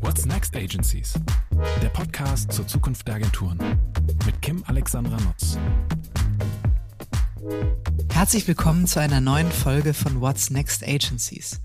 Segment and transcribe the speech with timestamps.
[0.00, 1.14] What's Next Agencies?
[1.82, 3.58] Der Podcast zur Zukunft der Agenturen
[4.24, 5.58] mit Kim Alexandra Nutz.
[8.12, 11.60] Herzlich willkommen zu einer neuen Folge von What's Next Agencies.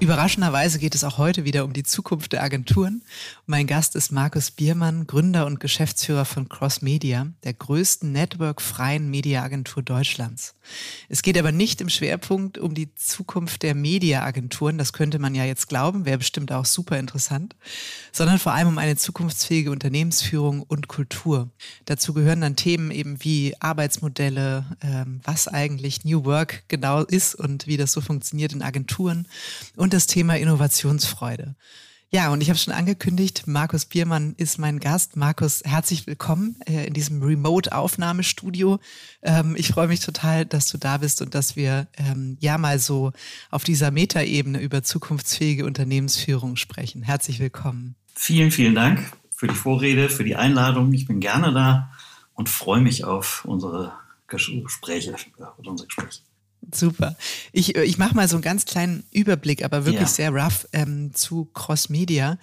[0.00, 3.02] Überraschenderweise geht es auch heute wieder um die Zukunft der Agenturen.
[3.46, 9.82] Mein Gast ist Markus Biermann, Gründer und Geschäftsführer von Cross Media, der größten networkfreien Mediaagentur
[9.82, 10.54] Deutschlands.
[11.10, 15.44] Es geht aber nicht im Schwerpunkt um die Zukunft der Mediaagenturen, das könnte man ja
[15.44, 17.54] jetzt glauben, wäre bestimmt auch super interessant,
[18.10, 21.50] sondern vor allem um eine zukunftsfähige Unternehmensführung und Kultur.
[21.84, 27.66] Dazu gehören dann Themen eben wie Arbeitsmodelle, ähm, was eigentlich New Work genau ist und
[27.66, 29.28] wie das so funktioniert in Agenturen
[29.76, 31.56] und und das Thema Innovationsfreude.
[32.12, 35.14] Ja, und ich habe schon angekündigt, Markus Biermann ist mein Gast.
[35.14, 38.80] Markus, herzlich willkommen äh, in diesem Remote-Aufnahmestudio.
[39.22, 42.80] Ähm, ich freue mich total, dass du da bist und dass wir ähm, ja mal
[42.80, 43.12] so
[43.52, 47.04] auf dieser Metaebene über zukunftsfähige Unternehmensführung sprechen.
[47.04, 47.94] Herzlich willkommen.
[48.16, 50.92] Vielen, vielen Dank für die Vorrede, für die Einladung.
[50.92, 51.92] Ich bin gerne da
[52.34, 53.92] und freue mich auf unsere
[54.26, 55.14] Gespräche,
[55.58, 56.22] unsere Gespräche.
[56.72, 57.16] Super.
[57.52, 60.06] Ich, äh, ich mache mal so einen ganz kleinen Überblick, aber wirklich ja.
[60.08, 62.38] sehr rough ähm, zu Cross Media.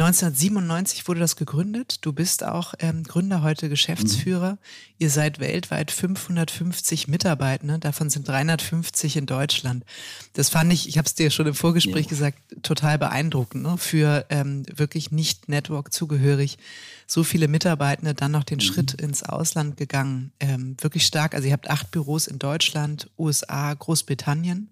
[0.00, 1.98] 1997 wurde das gegründet.
[2.02, 4.52] Du bist auch ähm, Gründer, heute Geschäftsführer.
[4.52, 4.58] Mhm.
[4.98, 9.84] Ihr seid weltweit 550 Mitarbeitende, davon sind 350 in Deutschland.
[10.32, 12.10] Das fand ich, ich habe es dir schon im Vorgespräch ja.
[12.10, 13.62] gesagt, total beeindruckend.
[13.62, 13.76] Ne?
[13.78, 16.58] Für ähm, wirklich nicht Network zugehörig,
[17.06, 18.62] so viele Mitarbeitende dann noch den mhm.
[18.62, 20.32] Schritt ins Ausland gegangen.
[20.40, 21.34] Ähm, wirklich stark.
[21.34, 24.70] Also ihr habt acht Büros in Deutschland, USA, Großbritannien.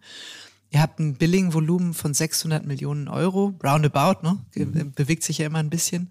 [0.70, 4.38] Ihr habt ein Billing-Volumen von 600 Millionen Euro, roundabout, ne?
[4.54, 4.92] Mhm.
[4.92, 6.10] Bewegt sich ja immer ein bisschen.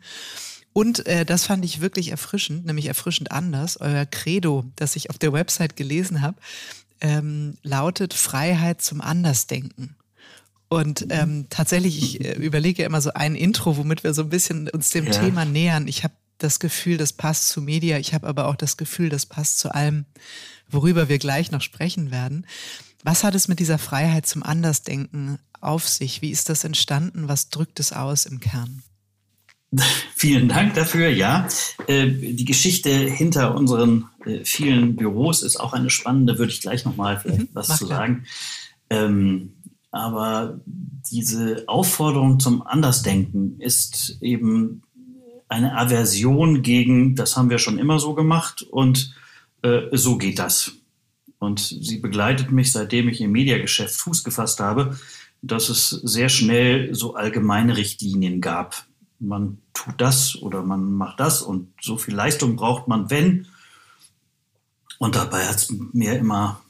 [0.73, 3.79] Und äh, das fand ich wirklich erfrischend, nämlich erfrischend anders.
[3.79, 6.37] Euer Credo, das ich auf der Website gelesen habe,
[6.99, 9.95] ähm, lautet Freiheit zum Andersdenken.
[10.69, 14.29] Und ähm, tatsächlich, ich äh, überlege ja immer so ein Intro, womit wir so ein
[14.29, 15.11] bisschen uns dem ja.
[15.11, 15.87] Thema nähern.
[15.87, 17.99] Ich habe das Gefühl, das passt zu Media.
[17.99, 20.05] Ich habe aber auch das Gefühl, das passt zu allem,
[20.67, 22.47] worüber wir gleich noch sprechen werden.
[23.03, 26.21] Was hat es mit dieser Freiheit zum Andersdenken auf sich?
[26.21, 27.27] Wie ist das entstanden?
[27.27, 28.83] Was drückt es aus im Kern?
[30.15, 31.09] Vielen Dank dafür.
[31.09, 31.47] Ja,
[31.87, 36.85] äh, die Geschichte hinter unseren äh, vielen Büros ist auch eine spannende, würde ich gleich
[36.85, 38.25] nochmal vielleicht mhm, was zu sagen.
[38.89, 39.53] Ähm,
[39.91, 44.81] aber diese Aufforderung zum Andersdenken ist eben
[45.49, 49.13] eine Aversion gegen, das haben wir schon immer so gemacht und
[49.61, 50.71] äh, so geht das.
[51.43, 54.97] Und sie begleitet mich, seitdem ich im Mediageschäft Fuß gefasst habe,
[55.41, 58.85] dass es sehr schnell so allgemeine Richtlinien gab.
[59.19, 63.47] Man tut das oder man macht das und so viel Leistung braucht man, wenn.
[64.99, 66.61] Und dabei hat es mir immer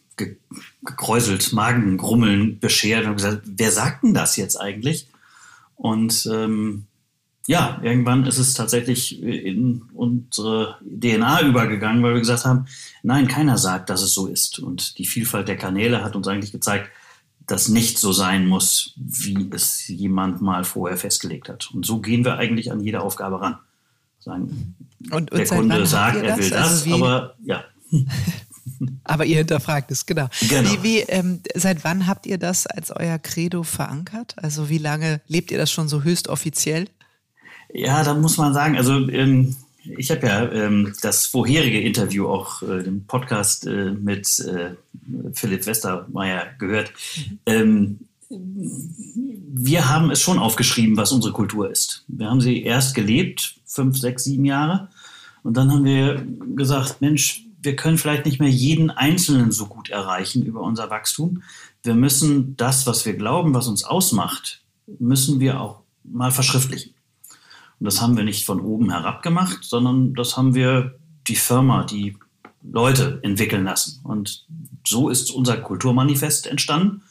[0.82, 5.08] gekräuselt, Magengrummeln beschert und gesagt, wer sagt denn das jetzt eigentlich?
[5.76, 6.88] Und ähm,
[7.46, 12.68] ja, irgendwann ist es tatsächlich in unsere DNA übergegangen, weil wir gesagt haben,
[13.02, 14.60] nein, keiner sagt, dass es so ist.
[14.60, 16.90] Und die Vielfalt der Kanäle hat uns eigentlich gezeigt,
[17.46, 21.70] dass nicht so sein muss, wie es jemand mal vorher festgelegt hat.
[21.74, 23.58] Und so gehen wir eigentlich an jede Aufgabe ran.
[24.20, 24.76] Sagen,
[25.12, 27.66] und, und der Kunde sagt, er will das, also aber ja.
[29.04, 30.30] aber ihr hinterfragt es, genau.
[30.48, 30.72] genau.
[30.72, 34.36] Wie, wie, ähm, seit wann habt ihr das als euer Credo verankert?
[34.38, 36.88] Also wie lange lebt ihr das schon so höchst offiziell?
[37.74, 39.56] Ja, da muss man sagen, also ähm,
[39.98, 44.76] ich habe ja ähm, das vorherige Interview auch äh, den Podcast äh, mit äh,
[45.34, 46.94] Philipp Westermeier gehört.
[47.46, 52.06] Ähm, wir haben es schon aufgeschrieben, was unsere Kultur ist.
[52.08, 54.90] Wir haben sie erst gelebt, fünf, sechs, sieben Jahre.
[55.44, 56.26] Und dann haben wir
[56.56, 61.44] gesagt, Mensch, wir können vielleicht nicht mehr jeden Einzelnen so gut erreichen über unser Wachstum.
[61.82, 64.62] Wir müssen das, was wir glauben, was uns ausmacht,
[65.00, 66.94] müssen wir auch mal verschriftlichen.
[67.84, 71.84] Und das haben wir nicht von oben herab gemacht, sondern das haben wir die Firma,
[71.84, 72.16] die
[72.62, 74.00] Leute entwickeln lassen.
[74.06, 74.46] Und
[74.88, 77.02] so ist unser Kulturmanifest entstanden.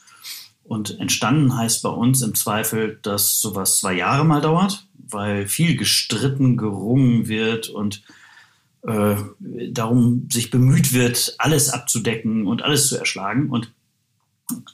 [0.63, 5.75] Und entstanden heißt bei uns im Zweifel, dass sowas zwei Jahre mal dauert, weil viel
[5.75, 8.01] gestritten, gerungen wird und
[8.81, 9.17] äh,
[9.69, 13.51] darum sich bemüht wird, alles abzudecken und alles zu erschlagen.
[13.51, 13.71] Und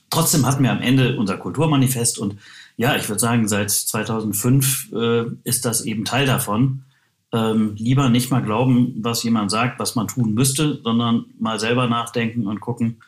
[0.10, 2.38] trotzdem hatten wir am Ende unser Kulturmanifest und
[2.80, 6.86] ja, ich würde sagen, seit 2005 äh, ist das eben Teil davon.
[7.34, 11.88] Ähm, lieber nicht mal glauben, was jemand sagt, was man tun müsste, sondern mal selber
[11.88, 13.02] nachdenken und gucken,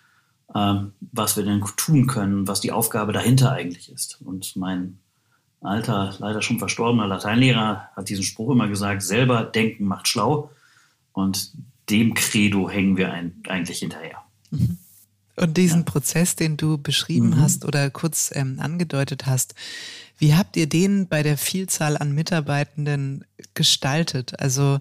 [0.53, 4.19] ähm, was wir denn tun können, was die Aufgabe dahinter eigentlich ist.
[4.25, 4.99] Und mein
[5.61, 10.51] alter, leider schon verstorbener Lateinlehrer hat diesen Spruch immer gesagt, selber denken macht schlau.
[11.13, 11.53] Und
[11.89, 14.17] dem Credo hängen wir ein, eigentlich hinterher.
[14.49, 14.79] Mhm.
[15.35, 15.85] Und diesen ja.
[15.85, 17.41] Prozess, den du beschrieben mhm.
[17.41, 19.55] hast oder kurz ähm, angedeutet hast,
[20.21, 23.25] Wie habt ihr den bei der Vielzahl an Mitarbeitenden
[23.55, 24.39] gestaltet?
[24.39, 24.77] Also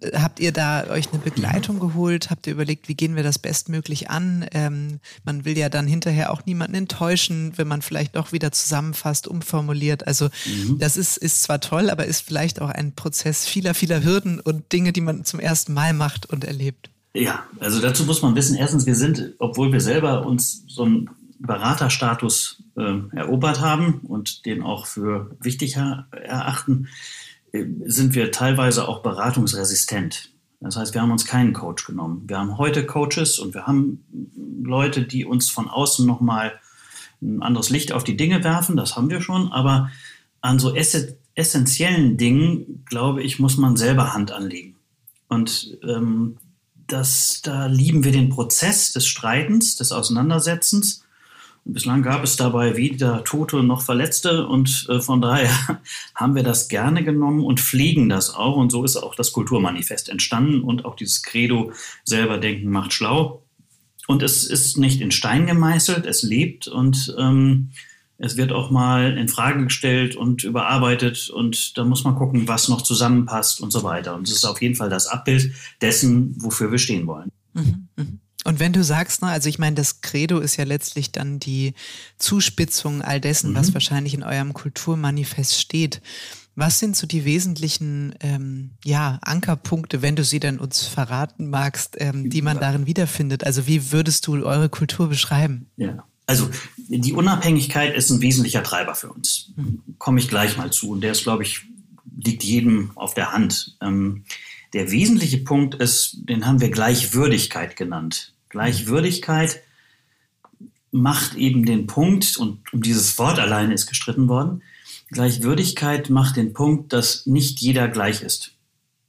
[0.00, 2.30] äh, habt ihr da euch eine Begleitung geholt?
[2.30, 4.46] Habt ihr überlegt, wie gehen wir das bestmöglich an?
[4.52, 9.26] Ähm, man will ja dann hinterher auch niemanden enttäuschen, wenn man vielleicht doch wieder zusammenfasst,
[9.26, 10.06] umformuliert.
[10.06, 10.78] Also mhm.
[10.78, 14.70] das ist, ist zwar toll, aber ist vielleicht auch ein Prozess vieler, vieler Hürden und
[14.72, 16.90] Dinge, die man zum ersten Mal macht und erlebt.
[17.16, 21.08] Ja, also dazu muss man wissen, erstens, wir sind, obwohl wir selber uns so einen
[21.38, 26.88] Beraterstatus äh, erobert haben und den auch für wichtig erachten,
[27.52, 30.30] äh, sind wir teilweise auch beratungsresistent.
[30.60, 32.24] Das heißt, wir haben uns keinen Coach genommen.
[32.26, 34.04] Wir haben heute Coaches und wir haben
[34.62, 36.52] Leute, die uns von außen nochmal
[37.22, 38.76] ein anderes Licht auf die Dinge werfen.
[38.76, 39.52] Das haben wir schon.
[39.52, 39.90] Aber
[40.42, 44.76] an so essentiellen Dingen, glaube ich, muss man selber Hand anlegen.
[45.28, 46.36] Und ähm,
[46.86, 51.02] das, da lieben wir den Prozess des Streitens, des Auseinandersetzens.
[51.64, 55.50] Bislang gab es dabei weder Tote noch Verletzte und äh, von daher
[56.14, 58.56] haben wir das gerne genommen und pflegen das auch.
[58.56, 61.72] Und so ist auch das Kulturmanifest entstanden und auch dieses Credo
[62.04, 63.42] selber denken macht schlau.
[64.06, 67.70] Und es ist nicht in Stein gemeißelt, es lebt und ähm,
[68.18, 72.68] es wird auch mal in Frage gestellt und überarbeitet und da muss man gucken, was
[72.68, 74.14] noch zusammenpasst und so weiter.
[74.14, 77.30] Und es ist auf jeden Fall das Abbild dessen, wofür wir stehen wollen.
[77.52, 78.06] Mhm, mh.
[78.44, 81.74] Und wenn du sagst, ne, also ich meine, das Credo ist ja letztlich dann die
[82.16, 83.56] Zuspitzung all dessen, mhm.
[83.56, 86.00] was wahrscheinlich in eurem Kulturmanifest steht.
[86.54, 91.96] Was sind so die wesentlichen ähm, ja, Ankerpunkte, wenn du sie dann uns verraten magst,
[91.98, 93.44] ähm, die man darin wiederfindet?
[93.44, 95.66] Also wie würdest du eure Kultur beschreiben?
[95.76, 96.48] Ja, also
[96.88, 99.52] die Unabhängigkeit ist ein wesentlicher Treiber für uns.
[99.56, 99.82] Mhm.
[99.98, 100.90] Komme ich gleich mal zu.
[100.90, 101.62] Und der ist, glaube ich,
[102.16, 103.76] liegt jedem auf der Hand.
[103.80, 104.24] Ähm,
[104.72, 108.32] der wesentliche Punkt ist, den haben wir Gleichwürdigkeit genannt.
[108.48, 109.62] Gleichwürdigkeit
[110.90, 114.62] macht eben den Punkt, und um dieses Wort alleine ist gestritten worden,
[115.10, 118.52] Gleichwürdigkeit macht den Punkt, dass nicht jeder gleich ist.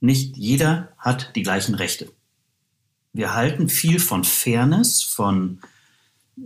[0.00, 2.12] Nicht jeder hat die gleichen Rechte.
[3.12, 5.60] Wir halten viel von Fairness, von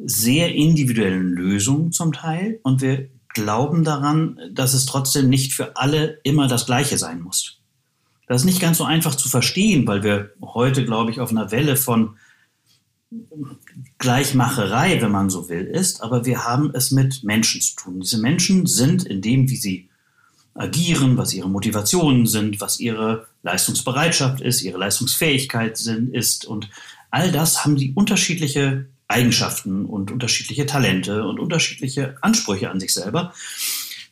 [0.05, 6.19] sehr individuellen Lösungen zum Teil und wir glauben daran, dass es trotzdem nicht für alle
[6.23, 7.59] immer das Gleiche sein muss.
[8.27, 11.51] Das ist nicht ganz so einfach zu verstehen, weil wir heute, glaube ich, auf einer
[11.51, 12.17] Welle von
[13.99, 18.01] Gleichmacherei, wenn man so will, ist, aber wir haben es mit Menschen zu tun.
[18.01, 19.91] Diese Menschen sind in dem, wie sie
[20.55, 26.69] agieren, was ihre Motivationen sind, was ihre Leistungsbereitschaft ist, ihre Leistungsfähigkeit sind, ist und
[27.11, 33.33] all das haben sie unterschiedliche Eigenschaften und unterschiedliche Talente und unterschiedliche Ansprüche an sich selber.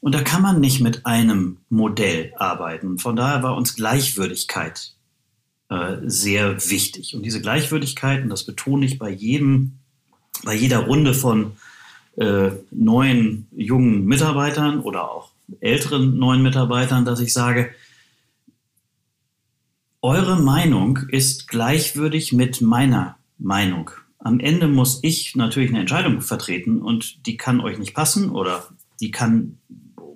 [0.00, 2.99] Und da kann man nicht mit einem Modell arbeiten.
[2.99, 4.94] Von daher war uns Gleichwürdigkeit
[5.69, 7.14] äh, sehr wichtig.
[7.14, 9.79] Und diese Gleichwürdigkeit, und das betone ich bei jedem,
[10.43, 11.52] bei jeder Runde von
[12.17, 15.31] äh, neuen jungen Mitarbeitern oder auch
[15.61, 17.75] älteren neuen Mitarbeitern, dass ich sage,
[20.02, 23.91] eure Meinung ist gleichwürdig mit meiner Meinung.
[24.22, 28.69] Am Ende muss ich natürlich eine Entscheidung vertreten und die kann euch nicht passen oder
[29.00, 29.58] die kann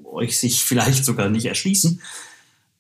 [0.05, 2.01] euch sich vielleicht sogar nicht erschließen.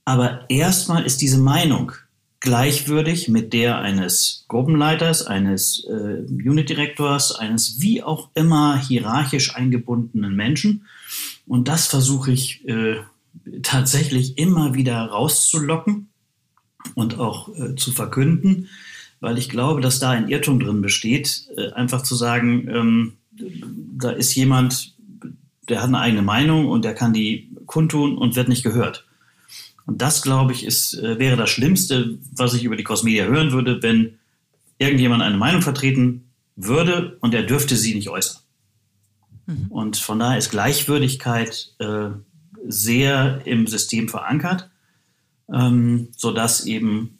[0.05, 1.93] Aber erstmal ist diese Meinung
[2.41, 10.87] gleichwürdig mit der eines Gruppenleiters, eines äh, Unit-Direktors, eines wie auch immer hierarchisch eingebundenen Menschen.
[11.46, 12.96] Und das versuche ich äh,
[13.63, 16.10] tatsächlich immer wieder rauszulocken
[16.94, 18.69] und auch äh, zu verkünden,
[19.24, 23.12] weil ich glaube, dass da ein Irrtum drin besteht, äh, einfach zu sagen, ähm,
[23.96, 24.94] da ist jemand,
[25.66, 29.06] der hat eine eigene Meinung und der kann die kundtun und wird nicht gehört.
[29.86, 33.52] Und das, glaube ich, ist, äh, wäre das Schlimmste, was ich über die Crossmedia hören
[33.52, 34.19] würde, wenn
[34.76, 38.43] irgendjemand eine Meinung vertreten würde und er dürfte sie nicht äußern.
[39.46, 39.66] Mhm.
[39.70, 42.10] Und von daher ist Gleichwürdigkeit äh,
[42.69, 44.69] sehr im System verankert,
[45.50, 47.19] ähm, sodass eben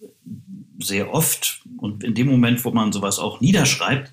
[0.85, 4.13] sehr oft und in dem Moment, wo man sowas auch niederschreibt,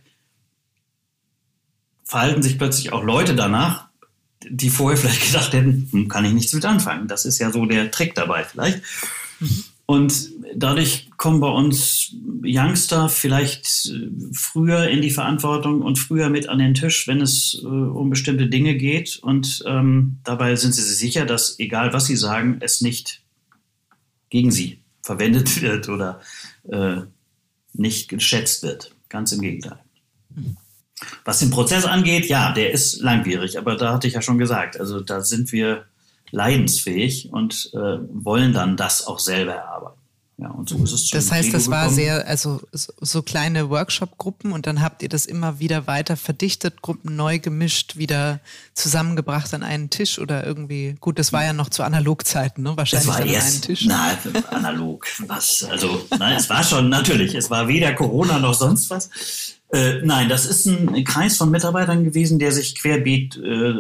[2.04, 3.88] verhalten sich plötzlich auch Leute danach,
[4.50, 7.08] die vorher vielleicht gedacht hätten, hm, kann ich nichts mit anfangen.
[7.08, 8.82] Das ist ja so der Trick dabei vielleicht.
[9.40, 9.64] Mhm.
[9.86, 16.48] Und dadurch kommen bei uns Youngster vielleicht äh, früher in die Verantwortung und früher mit
[16.48, 19.20] an den Tisch, wenn es äh, um bestimmte Dinge geht.
[19.22, 23.22] Und ähm, dabei sind sie sich sicher, dass egal was sie sagen, es nicht
[24.30, 26.22] gegen sie verwendet wird oder
[26.70, 27.02] äh,
[27.74, 28.94] nicht geschätzt wird.
[29.10, 29.80] Ganz im Gegenteil.
[31.26, 34.80] Was den Prozess angeht, ja, der ist langwierig, aber da hatte ich ja schon gesagt,
[34.80, 35.86] also da sind wir
[36.32, 40.01] leidensfähig und äh, wollen dann das auch selber erarbeiten.
[40.42, 44.66] Ja, und so ist es Das heißt, das war sehr, also so kleine Workshop-Gruppen und
[44.66, 48.40] dann habt ihr das immer wieder weiter verdichtet, Gruppen neu gemischt, wieder
[48.74, 52.76] zusammengebracht an einen Tisch oder irgendwie, gut, das war ja noch zu Analogzeiten, ne?
[52.76, 53.86] Wahrscheinlich das war erst, an einen Tisch.
[53.86, 54.18] Nein,
[54.50, 59.12] analog, was, also, nein, es war schon, natürlich, es war weder Corona noch sonst was.
[59.72, 63.74] Äh, nein, das ist ein Kreis von Mitarbeitern gewesen, der sich querbeet äh,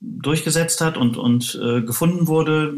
[0.00, 2.74] durchgesetzt hat und, und äh, gefunden wurde.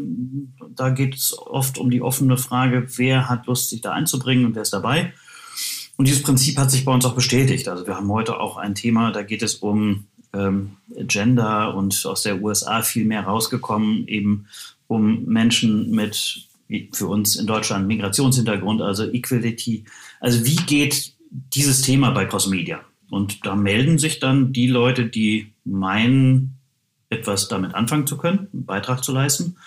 [0.75, 4.55] Da geht es oft um die offene Frage, wer hat Lust, sich da einzubringen und
[4.55, 5.13] wer ist dabei.
[5.97, 7.67] Und dieses Prinzip hat sich bei uns auch bestätigt.
[7.67, 12.23] Also wir haben heute auch ein Thema, da geht es um ähm, Gender und aus
[12.23, 14.47] der USA viel mehr rausgekommen, eben
[14.87, 16.47] um Menschen mit,
[16.91, 19.85] für uns in Deutschland, Migrationshintergrund, also Equality.
[20.19, 22.81] Also wie geht dieses Thema bei Crossmedia?
[23.09, 26.57] Und da melden sich dann die Leute, die meinen,
[27.09, 29.57] etwas damit anfangen zu können, einen Beitrag zu leisten.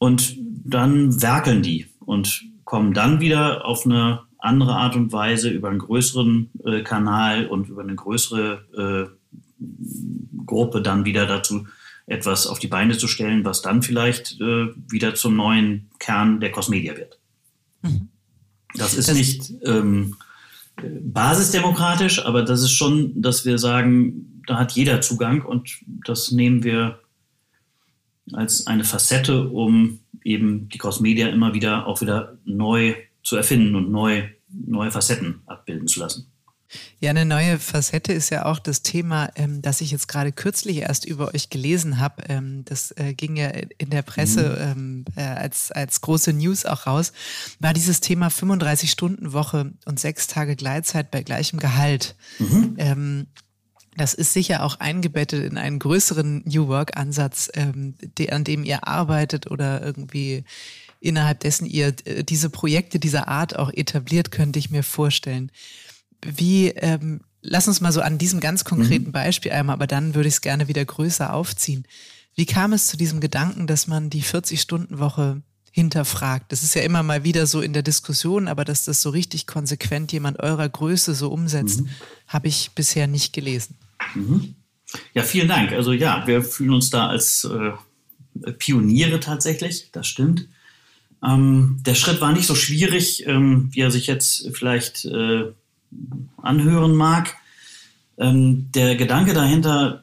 [0.00, 5.68] Und dann werkeln die und kommen dann wieder auf eine andere Art und Weise über
[5.68, 9.64] einen größeren äh, Kanal und über eine größere äh,
[10.46, 11.66] Gruppe dann wieder dazu,
[12.06, 16.50] etwas auf die Beine zu stellen, was dann vielleicht äh, wieder zum neuen Kern der
[16.50, 17.18] Cosmedia wird.
[17.82, 18.08] Mhm.
[18.76, 20.16] Das ist das nicht ähm,
[20.82, 26.64] basisdemokratisch, aber das ist schon, dass wir sagen, da hat jeder Zugang und das nehmen
[26.64, 27.00] wir
[28.34, 33.90] als eine Facette, um eben die Crossmedia immer wieder auch wieder neu zu erfinden und
[33.90, 36.30] neu, neue Facetten abbilden zu lassen.
[37.00, 40.78] Ja, eine neue Facette ist ja auch das Thema, ähm, das ich jetzt gerade kürzlich
[40.78, 42.22] erst über euch gelesen habe.
[42.28, 45.04] Ähm, das äh, ging ja in der Presse mhm.
[45.16, 47.12] ähm, äh, als, als große News auch raus,
[47.58, 52.14] war dieses Thema 35-Stunden-Woche und sechs Tage Gleitzeit bei gleichem Gehalt.
[52.38, 52.74] Mhm.
[52.78, 53.26] Ähm,
[53.96, 58.86] das ist sicher auch eingebettet in einen größeren New Work-Ansatz, ähm, de, an dem ihr
[58.86, 60.44] arbeitet oder irgendwie
[61.00, 65.50] innerhalb dessen ihr äh, diese Projekte dieser Art auch etabliert, könnte ich mir vorstellen
[66.24, 69.12] wie, ähm, lass uns mal so an diesem ganz konkreten mhm.
[69.12, 71.84] Beispiel einmal, aber dann würde ich es gerne wieder größer aufziehen.
[72.34, 76.52] Wie kam es zu diesem Gedanken, dass man die 40-Stunden-Woche hinterfragt?
[76.52, 79.46] Das ist ja immer mal wieder so in der Diskussion, aber dass das so richtig
[79.46, 81.88] konsequent jemand eurer Größe so umsetzt, mhm.
[82.26, 83.76] habe ich bisher nicht gelesen.
[84.14, 84.54] Mhm.
[85.14, 85.72] Ja, vielen Dank.
[85.72, 90.48] Also ja, wir fühlen uns da als äh, Pioniere tatsächlich, das stimmt.
[91.22, 95.52] Ähm, der Schritt war nicht so schwierig, ähm, wie er sich jetzt vielleicht äh,
[96.38, 97.36] anhören mag.
[98.18, 100.02] Ähm, der Gedanke dahinter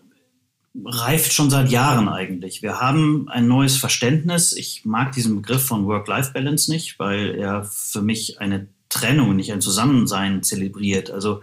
[0.86, 2.62] reift schon seit Jahren eigentlich.
[2.62, 4.54] Wir haben ein neues Verständnis.
[4.54, 9.62] Ich mag diesen Begriff von Work-Life-Balance nicht, weil er für mich eine Trennung, nicht ein
[9.62, 11.12] Zusammensein zelebriert.
[11.12, 11.42] Also,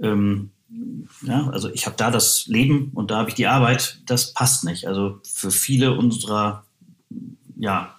[0.00, 0.50] ähm,
[1.22, 4.00] ja, also ich habe da das Leben und da habe ich die Arbeit.
[4.06, 4.86] Das passt nicht.
[4.86, 6.64] Also für viele unserer
[7.56, 7.94] ja,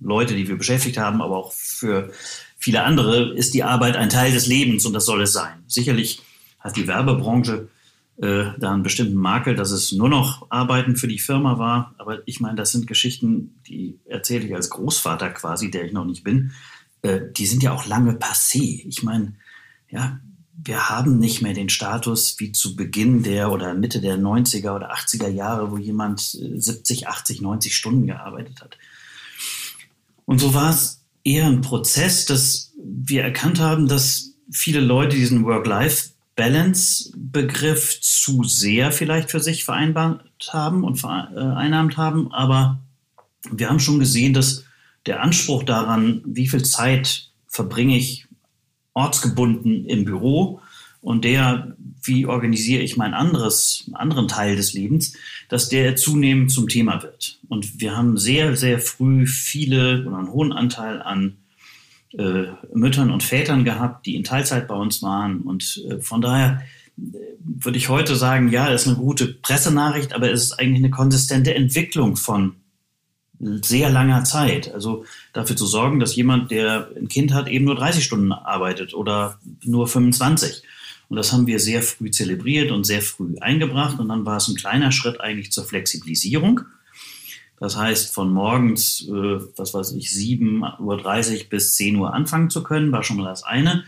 [0.00, 2.12] Leute, die wir beschäftigt haben, aber auch für
[2.58, 5.62] viele andere ist die Arbeit ein Teil des Lebens und das soll es sein.
[5.66, 6.22] Sicherlich
[6.58, 7.68] hat die Werbebranche
[8.20, 11.94] äh, da einen bestimmten Makel, dass es nur noch Arbeiten für die Firma war.
[11.98, 16.04] Aber ich meine, das sind Geschichten, die erzähle ich als Großvater quasi, der ich noch
[16.04, 16.52] nicht bin.
[17.02, 18.84] Äh, die sind ja auch lange passé.
[18.86, 19.34] Ich meine,
[19.88, 20.18] ja,
[20.60, 24.92] wir haben nicht mehr den Status wie zu Beginn der oder Mitte der 90er oder
[24.92, 28.76] 80er Jahre, wo jemand 70, 80, 90 Stunden gearbeitet hat.
[30.24, 35.44] Und so war es eher ein Prozess, dass wir erkannt haben, dass viele Leute diesen
[36.38, 42.32] Work-Life-Balance-Begriff zu sehr vielleicht für sich vereinbart haben und vereinnahmt haben.
[42.32, 42.80] Aber
[43.50, 44.64] wir haben schon gesehen, dass
[45.06, 48.26] der Anspruch daran, wie viel Zeit verbringe ich
[48.94, 50.60] ortsgebunden im Büro
[51.00, 55.14] und der, wie organisiere ich meinen anderes, anderen Teil des Lebens,
[55.48, 57.38] dass der zunehmend zum Thema wird.
[57.48, 61.38] Und wir haben sehr, sehr früh viele oder einen hohen Anteil an
[62.16, 65.40] äh, Müttern und Vätern gehabt, die in Teilzeit bei uns waren.
[65.40, 66.62] Und äh, von daher
[66.96, 70.90] äh, würde ich heute sagen, ja, ist eine gute Pressenachricht, aber es ist eigentlich eine
[70.90, 72.54] konsistente Entwicklung von
[73.40, 74.72] sehr langer Zeit.
[74.72, 78.94] Also dafür zu sorgen, dass jemand, der ein Kind hat, eben nur 30 Stunden arbeitet
[78.94, 80.62] oder nur 25.
[81.08, 83.98] Und das haben wir sehr früh zelebriert und sehr früh eingebracht.
[83.98, 86.62] Und dann war es ein kleiner Schritt eigentlich zur Flexibilisierung.
[87.60, 92.62] Das heißt, von morgens, äh, was weiß ich, 7.30 Uhr bis 10 Uhr anfangen zu
[92.62, 93.84] können, war schon mal das eine.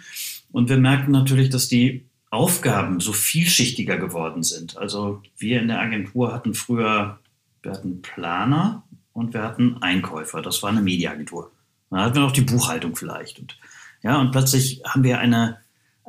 [0.50, 4.76] Und wir merken natürlich, dass die Aufgaben so vielschichtiger geworden sind.
[4.76, 7.18] Also wir in der Agentur hatten früher,
[7.62, 10.42] wir hatten Planer und wir hatten Einkäufer.
[10.42, 11.50] Das war eine Mediaagentur.
[11.90, 13.40] Dann hatten wir noch die Buchhaltung vielleicht.
[13.40, 13.56] Und,
[14.02, 15.58] ja, und plötzlich haben wir eine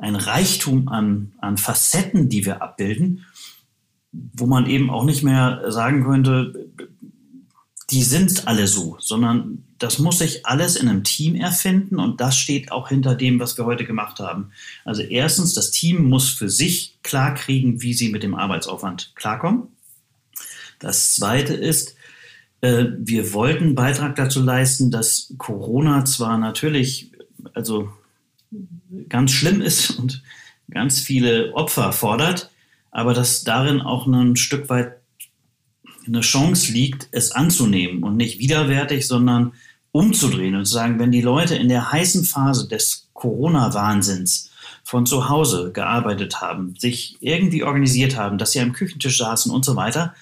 [0.02, 3.24] ein Reichtum an, an Facetten, die wir abbilden,
[4.10, 6.70] wo man eben auch nicht mehr sagen könnte,
[7.92, 12.38] die sind alle so, sondern das muss sich alles in einem Team erfinden und das
[12.38, 14.50] steht auch hinter dem, was wir heute gemacht haben.
[14.86, 19.64] Also erstens, das Team muss für sich klarkriegen, wie sie mit dem Arbeitsaufwand klarkommen.
[20.78, 21.94] Das zweite ist,
[22.62, 27.12] äh, wir wollten Beitrag dazu leisten, dass Corona zwar natürlich
[27.52, 27.92] also
[29.10, 30.22] ganz schlimm ist und
[30.70, 32.50] ganz viele Opfer fordert,
[32.90, 35.01] aber dass darin auch ein Stück weit
[36.06, 39.52] eine Chance liegt, es anzunehmen und nicht widerwärtig, sondern
[39.92, 44.50] umzudrehen und zu sagen, wenn die Leute in der heißen Phase des Corona-Wahnsinns
[44.84, 49.64] von zu Hause gearbeitet haben, sich irgendwie organisiert haben, dass sie am Küchentisch saßen und
[49.64, 50.14] so weiter,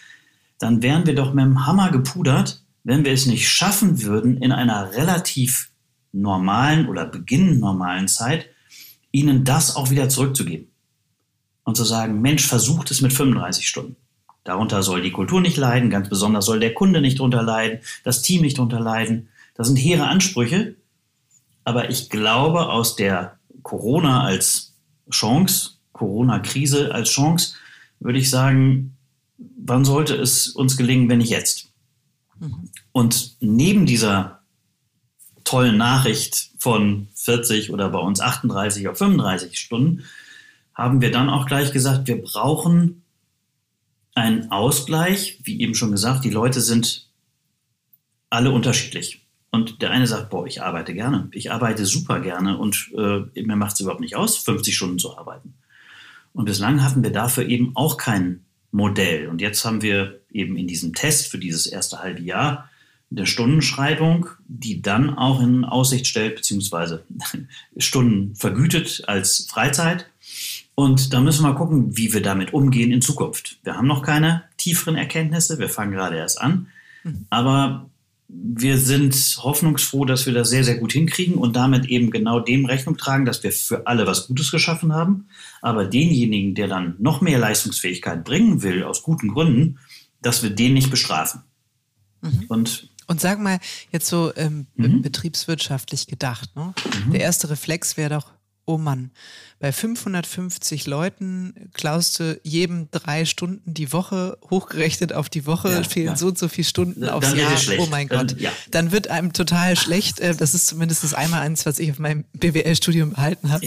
[0.59, 4.53] dann wären wir doch mit dem Hammer gepudert, wenn wir es nicht schaffen würden, in
[4.53, 5.71] einer relativ
[6.13, 8.47] normalen oder beginnend normalen Zeit,
[9.13, 10.69] ihnen das auch wieder zurückzugeben.
[11.65, 13.97] Und zu sagen, Mensch, versucht es mit 35 Stunden.
[14.45, 18.23] Darunter soll die Kultur nicht leiden, ganz besonders soll der Kunde nicht drunter leiden, das
[18.23, 19.29] Team nicht drunter leiden.
[19.55, 20.77] Das sind hehre Ansprüche.
[21.65, 24.75] Aber ich glaube, aus der Corona als
[25.11, 27.55] Chance, Corona-Krise als Chance,
[27.99, 28.97] würde ich sagen,
[29.37, 31.69] wann sollte es uns gelingen, wenn nicht jetzt?
[32.39, 32.71] Mhm.
[32.93, 34.41] Und neben dieser
[35.45, 40.05] tollen Nachricht von 40 oder bei uns 38 auf 35 Stunden
[40.75, 43.03] haben wir dann auch gleich gesagt, wir brauchen
[44.15, 45.41] einen Ausgleich.
[45.43, 47.09] Wie eben schon gesagt, die Leute sind
[48.29, 49.27] alle unterschiedlich.
[49.51, 53.57] Und der eine sagt, boah, ich arbeite gerne, ich arbeite super gerne und äh, mir
[53.57, 55.55] macht es überhaupt nicht aus, 50 Stunden zu arbeiten.
[56.33, 59.27] Und bislang hatten wir dafür eben auch kein Modell.
[59.29, 62.71] Und jetzt haben wir eben in diesem Test für dieses erste halbe Jahr
[63.11, 67.05] eine Stundenschreibung, die dann auch in Aussicht stellt, beziehungsweise
[67.77, 70.07] Stunden vergütet als Freizeit.
[70.81, 73.59] Und da müssen wir gucken, wie wir damit umgehen in Zukunft.
[73.65, 76.69] Wir haben noch keine tieferen Erkenntnisse, wir fangen gerade erst an.
[77.05, 77.27] Mhm.
[77.29, 77.91] Aber
[78.29, 82.65] wir sind hoffnungsfroh, dass wir das sehr, sehr gut hinkriegen und damit eben genau dem
[82.65, 85.29] Rechnung tragen, dass wir für alle was Gutes geschaffen haben.
[85.61, 89.79] Aber denjenigen, der dann noch mehr Leistungsfähigkeit bringen will, aus guten Gründen,
[90.23, 91.43] dass wir den nicht bestrafen.
[92.23, 92.45] Mhm.
[92.49, 93.59] Und und sag mal,
[93.91, 95.03] jetzt so ähm, mhm.
[95.03, 96.73] betriebswirtschaftlich gedacht, ne?
[97.05, 97.11] Mhm.
[97.11, 98.33] der erste Reflex wäre doch,
[98.71, 99.11] oh Mann,
[99.59, 105.83] bei 550 Leuten klaust du jedem drei Stunden die Woche, hochgerechnet auf die Woche, ja,
[105.83, 106.17] fehlen ja.
[106.17, 107.53] so und so viele Stunden dann aufs Jahr.
[107.79, 108.41] Oh mein Gott.
[108.41, 108.53] Ja.
[108.71, 110.21] Dann wird einem total schlecht.
[110.21, 113.67] Äh, das ist zumindest das einmal eins, was ich auf meinem BWL-Studium behalten habe.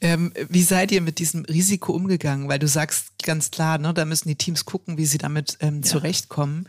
[0.00, 2.48] Ähm, wie seid ihr mit diesem Risiko umgegangen?
[2.48, 5.82] Weil du sagst ganz klar, ne, da müssen die Teams gucken, wie sie damit ähm,
[5.82, 6.68] zurechtkommen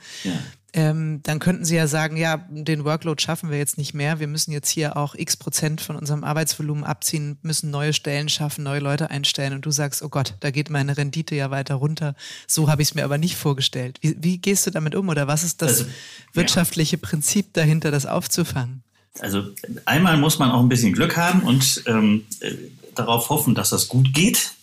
[0.75, 4.19] ähm, dann könnten sie ja sagen, ja, den Workload schaffen wir jetzt nicht mehr.
[4.19, 8.63] Wir müssen jetzt hier auch x Prozent von unserem Arbeitsvolumen abziehen, müssen neue Stellen schaffen,
[8.63, 9.53] neue Leute einstellen.
[9.53, 12.15] Und du sagst, oh Gott, da geht meine Rendite ja weiter runter.
[12.47, 13.99] So habe ich es mir aber nicht vorgestellt.
[14.01, 15.85] Wie, wie, gehst du damit um oder was ist das also,
[16.33, 17.01] wirtschaftliche ja.
[17.03, 18.81] Prinzip dahinter, das aufzufangen?
[19.19, 19.43] Also
[19.85, 22.51] einmal muss man auch ein bisschen Glück haben und ähm, äh,
[22.95, 24.53] darauf hoffen, dass das gut geht.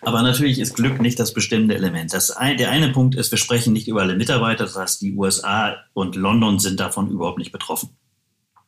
[0.00, 2.12] Aber natürlich ist Glück nicht das bestimmende Element.
[2.12, 5.14] Das ein, der eine Punkt ist, wir sprechen nicht über alle Mitarbeiter, das heißt, die
[5.14, 7.90] USA und London sind davon überhaupt nicht betroffen.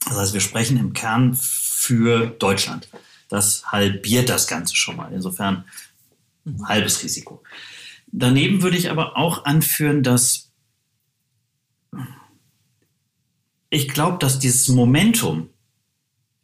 [0.07, 2.89] Das heißt, wir sprechen im Kern für Deutschland.
[3.29, 5.13] Das halbiert das Ganze schon mal.
[5.13, 5.65] Insofern
[6.65, 7.43] halbes Risiko.
[8.07, 10.53] Daneben würde ich aber auch anführen, dass
[13.69, 15.51] ich glaube, dass dieses Momentum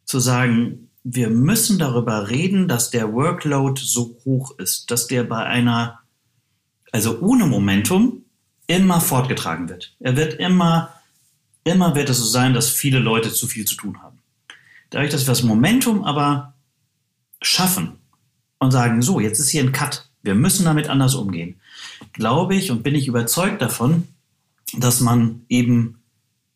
[0.05, 5.43] zu sagen, wir müssen darüber reden, dass der Workload so hoch ist, dass der bei
[5.43, 5.99] einer,
[6.91, 8.23] also ohne Momentum,
[8.67, 9.95] immer fortgetragen wird.
[9.99, 10.93] Er wird immer,
[11.65, 14.19] immer wird es so sein, dass viele Leute zu viel zu tun haben.
[14.89, 16.53] Dadurch, dass wir das Momentum aber
[17.41, 17.93] schaffen
[18.59, 21.59] und sagen, so, jetzt ist hier ein Cut, wir müssen damit anders umgehen,
[22.13, 24.07] glaube ich und bin ich überzeugt davon,
[24.77, 26.01] dass man eben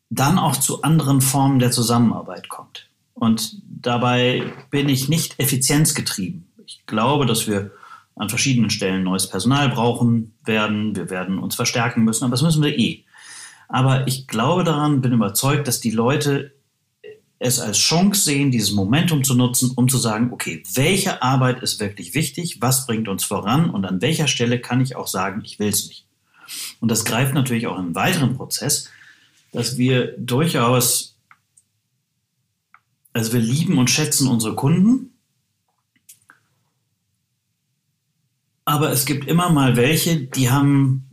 [0.09, 2.86] dann auch zu anderen Formen der Zusammenarbeit kommt.
[3.19, 6.47] Und dabei bin ich nicht effizienzgetrieben.
[6.67, 7.71] Ich glaube, dass wir
[8.15, 10.95] an verschiedenen Stellen neues Personal brauchen werden.
[10.95, 13.03] Wir werden uns verstärken müssen, aber das müssen wir eh.
[13.69, 16.53] Aber ich glaube daran, bin überzeugt, dass die Leute
[17.39, 21.79] es als Chance sehen, dieses Momentum zu nutzen, um zu sagen, okay, welche Arbeit ist
[21.79, 25.57] wirklich wichtig, was bringt uns voran und an welcher Stelle kann ich auch sagen, ich
[25.57, 26.05] will es nicht.
[26.79, 28.89] Und das greift natürlich auch in einen weiteren Prozess,
[29.51, 31.16] dass wir durchaus
[33.13, 35.11] also wir lieben und schätzen unsere Kunden,
[38.67, 41.07] aber es gibt immer mal welche, die haben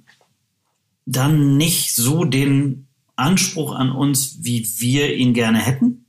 [1.06, 6.04] dann nicht so den Anspruch an uns, wie wir ihn gerne hätten.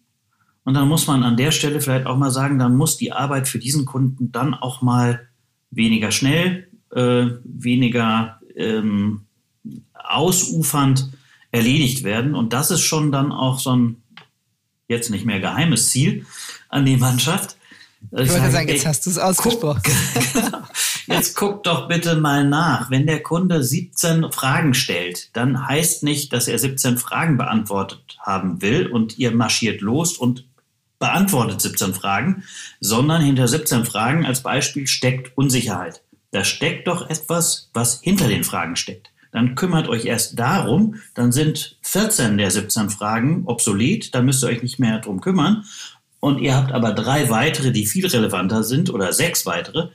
[0.64, 3.48] Und dann muss man an der Stelle vielleicht auch mal sagen, dann muss die Arbeit
[3.48, 5.28] für diesen Kunden dann auch mal
[5.70, 9.22] weniger schnell, äh, weniger ähm,
[9.94, 11.12] ausufernd
[11.52, 12.34] erledigt werden.
[12.34, 14.02] Und das ist schon dann auch so ein
[14.88, 16.26] jetzt nicht mehr geheimes Ziel
[16.70, 17.58] an die Mannschaft.
[18.12, 19.82] Ich wollte sagen, jetzt ey, hast du es ausgesprochen.
[19.84, 20.64] Guck,
[21.08, 22.92] jetzt guck doch bitte mal nach.
[22.92, 28.62] Wenn der Kunde 17 Fragen stellt, dann heißt nicht, dass er 17 Fragen beantwortet haben
[28.62, 30.46] will und ihr marschiert los und
[31.00, 32.44] beantwortet 17 Fragen,
[32.80, 36.02] sondern hinter 17 Fragen als Beispiel steckt Unsicherheit.
[36.32, 39.10] Da steckt doch etwas, was hinter den Fragen steckt.
[39.36, 44.48] Dann kümmert euch erst darum, dann sind 14 der 17 Fragen obsolet, da müsst ihr
[44.48, 45.66] euch nicht mehr drum kümmern
[46.22, 49.90] und ihr habt aber drei weitere, die viel relevanter sind oder sechs weitere,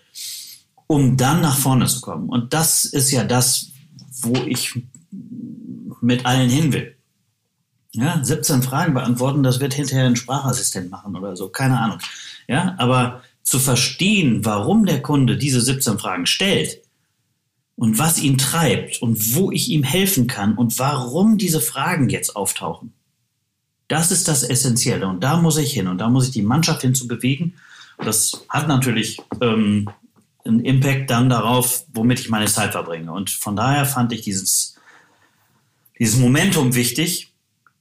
[0.87, 2.29] um dann nach vorne zu kommen.
[2.29, 3.70] Und das ist ja das,
[4.20, 4.79] wo ich
[6.03, 6.94] mit allen hin will.
[7.92, 12.00] Ja, 17 Fragen beantworten, das wird hinterher ein Sprachassistent machen oder so, keine Ahnung.
[12.46, 16.83] Ja, aber zu verstehen, warum der Kunde diese 17 Fragen stellt
[17.81, 22.37] und was ihn treibt und wo ich ihm helfen kann und warum diese Fragen jetzt
[22.37, 22.93] auftauchen.
[23.88, 26.83] Das ist das Essentielle und da muss ich hin und da muss ich die Mannschaft
[26.83, 27.55] hin zu bewegen.
[27.97, 29.88] Das hat natürlich ähm,
[30.45, 33.12] einen Impact dann darauf, womit ich meine Zeit verbringe.
[33.12, 34.77] Und von daher fand ich dieses,
[35.99, 37.33] dieses Momentum wichtig,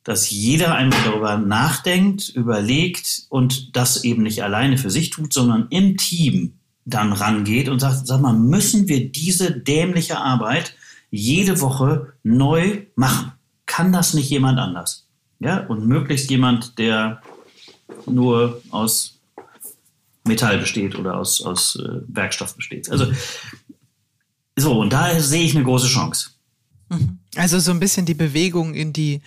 [0.05, 5.67] dass jeder einmal darüber nachdenkt, überlegt und das eben nicht alleine für sich tut, sondern
[5.71, 6.58] im Team
[6.89, 10.75] dann rangeht und sagt, sag mal, müssen wir diese dämliche Arbeit
[11.11, 13.31] jede Woche neu machen?
[13.65, 15.07] Kann das nicht jemand anders?
[15.39, 17.21] Ja, und möglichst jemand, der
[18.05, 19.19] nur aus
[20.25, 22.89] Metall besteht oder aus, aus äh, Werkstoff besteht.
[22.89, 23.11] Also
[24.55, 26.31] so, und da sehe ich eine große Chance.
[26.89, 27.19] Mhm.
[27.35, 29.21] Also so ein bisschen die Bewegung in die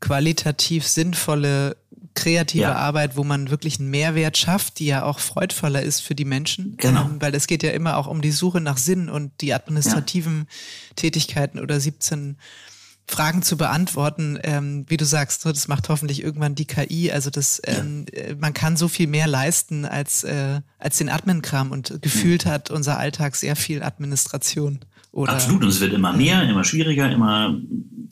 [0.00, 1.76] qualitativ sinnvolle
[2.16, 2.74] kreative ja.
[2.74, 6.76] Arbeit, wo man wirklich einen Mehrwert schafft, die ja auch freudvoller ist für die Menschen.
[6.78, 7.02] Genau.
[7.02, 10.46] Ähm, weil es geht ja immer auch um die Suche nach Sinn und die administrativen
[10.48, 10.94] ja.
[10.96, 12.36] Tätigkeiten oder 17
[13.08, 17.12] Fragen zu beantworten, ähm, wie du sagst, das macht hoffentlich irgendwann die KI.
[17.12, 18.22] Also das, ähm, ja.
[18.22, 22.50] Äh, man kann so viel mehr leisten als äh, als den Admin-Kram und gefühlt ja.
[22.50, 24.80] hat unser Alltag sehr viel Administration.
[25.12, 27.56] Oder, Absolut, und es wird immer mehr, immer schwieriger, immer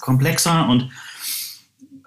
[0.01, 0.89] komplexer und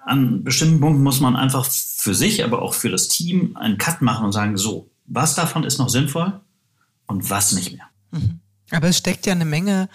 [0.08, 4.02] an bestimmten Punkten muss man einfach für sich, aber auch für das Team einen Cut
[4.02, 6.40] machen und sagen, so, was davon ist noch sinnvoll
[7.06, 7.86] und was nicht mehr.
[8.10, 8.40] Mhm.
[8.70, 9.88] Aber es steckt ja eine Menge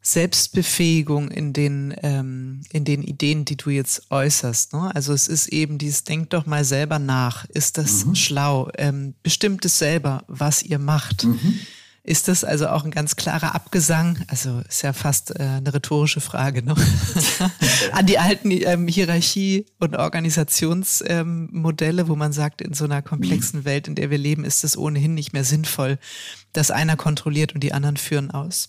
[0.00, 4.72] Selbstbefähigung in den, ähm, in den Ideen, die du jetzt äußerst.
[4.72, 4.94] Ne?
[4.94, 7.44] Also es ist eben dieses, denk doch mal selber nach.
[7.46, 8.14] Ist das mhm.
[8.14, 8.70] schlau?
[8.78, 11.24] Ähm, bestimmt es selber, was ihr macht.
[11.24, 11.58] Mhm.
[12.08, 14.20] Ist das also auch ein ganz klarer Abgesang?
[14.28, 16.76] Also ist ja fast äh, eine rhetorische Frage ne?
[17.92, 23.64] an die alten ähm, Hierarchie- und Organisationsmodelle, ähm, wo man sagt, in so einer komplexen.
[23.64, 25.98] Welt, in der wir leben, ist es ohnehin nicht mehr sinnvoll,
[26.52, 28.68] dass einer kontrolliert und die anderen führen aus.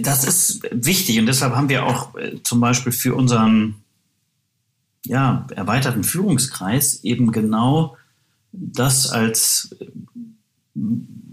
[0.00, 3.82] Das ist wichtig und deshalb haben wir auch äh, zum Beispiel für unseren
[5.04, 7.96] ja, erweiterten Führungskreis eben genau
[8.52, 9.86] das als äh,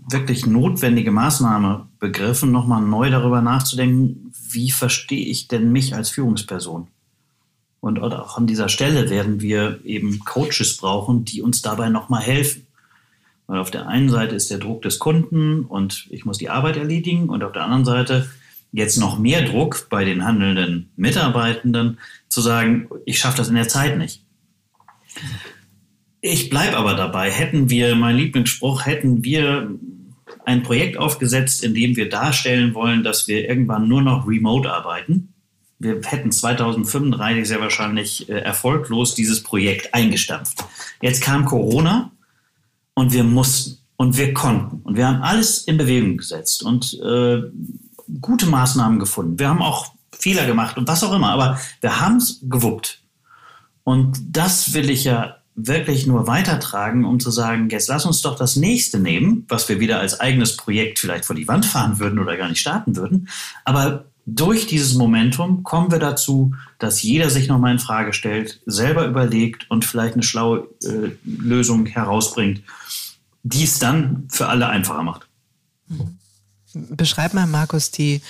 [0.09, 6.87] wirklich notwendige Maßnahme begriffen, nochmal neu darüber nachzudenken, wie verstehe ich denn mich als Führungsperson?
[7.81, 12.65] Und auch an dieser Stelle werden wir eben Coaches brauchen, die uns dabei nochmal helfen.
[13.47, 16.77] Weil auf der einen Seite ist der Druck des Kunden und ich muss die Arbeit
[16.77, 18.27] erledigen und auf der anderen Seite
[18.71, 23.67] jetzt noch mehr Druck bei den handelnden Mitarbeitenden zu sagen, ich schaffe das in der
[23.67, 24.23] Zeit nicht.
[26.21, 29.69] Ich bleibe aber dabei, hätten wir, mein Lieblingsspruch, hätten wir
[30.45, 35.33] ein Projekt aufgesetzt, in dem wir darstellen wollen, dass wir irgendwann nur noch remote arbeiten.
[35.79, 40.63] Wir hätten 2035 sehr wahrscheinlich äh, erfolglos dieses Projekt eingestampft.
[41.01, 42.11] Jetzt kam Corona
[42.93, 47.41] und wir mussten und wir konnten und wir haben alles in Bewegung gesetzt und äh,
[48.21, 49.39] gute Maßnahmen gefunden.
[49.39, 53.01] Wir haben auch Fehler gemacht und was auch immer, aber wir haben es gewuppt.
[53.83, 58.37] Und das will ich ja wirklich nur weitertragen, um zu sagen, jetzt lass uns doch
[58.37, 62.19] das nächste nehmen, was wir wieder als eigenes Projekt vielleicht vor die Wand fahren würden
[62.19, 63.29] oder gar nicht starten würden.
[63.63, 69.05] Aber durch dieses Momentum kommen wir dazu, dass jeder sich nochmal in Frage stellt, selber
[69.05, 72.61] überlegt und vielleicht eine schlaue äh, Lösung herausbringt,
[73.43, 75.27] die es dann für alle einfacher macht.
[75.87, 76.17] Mhm.
[76.73, 78.21] Beschreib mal, Markus, die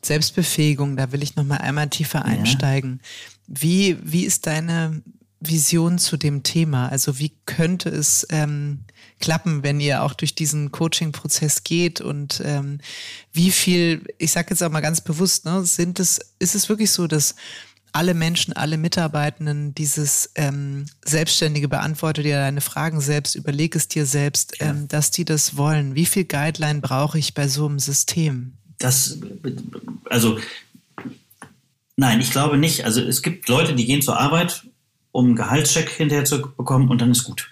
[0.00, 3.00] Selbstbefähigung, da will ich noch mal einmal tiefer einsteigen.
[3.00, 3.60] Ja.
[3.60, 5.02] Wie, wie ist deine
[5.48, 6.88] Vision zu dem Thema?
[6.88, 8.80] Also wie könnte es ähm,
[9.20, 12.78] klappen, wenn ihr auch durch diesen Coaching-Prozess geht und ähm,
[13.32, 16.90] wie viel, ich sage jetzt auch mal ganz bewusst, ne, sind es, ist es wirklich
[16.90, 17.34] so, dass
[17.92, 24.06] alle Menschen, alle Mitarbeitenden dieses ähm, selbstständige beantworte dir deine Fragen selbst, überleg es dir
[24.06, 24.70] selbst, ja.
[24.70, 25.94] ähm, dass die das wollen.
[25.94, 28.54] Wie viel Guideline brauche ich bei so einem System?
[28.78, 29.18] Das,
[30.08, 30.38] also
[31.96, 32.84] Nein, ich glaube nicht.
[32.84, 34.64] Also es gibt Leute, die gehen zur Arbeit,
[35.12, 37.50] um einen Gehaltscheck hinterher zu bekommen und dann ist gut.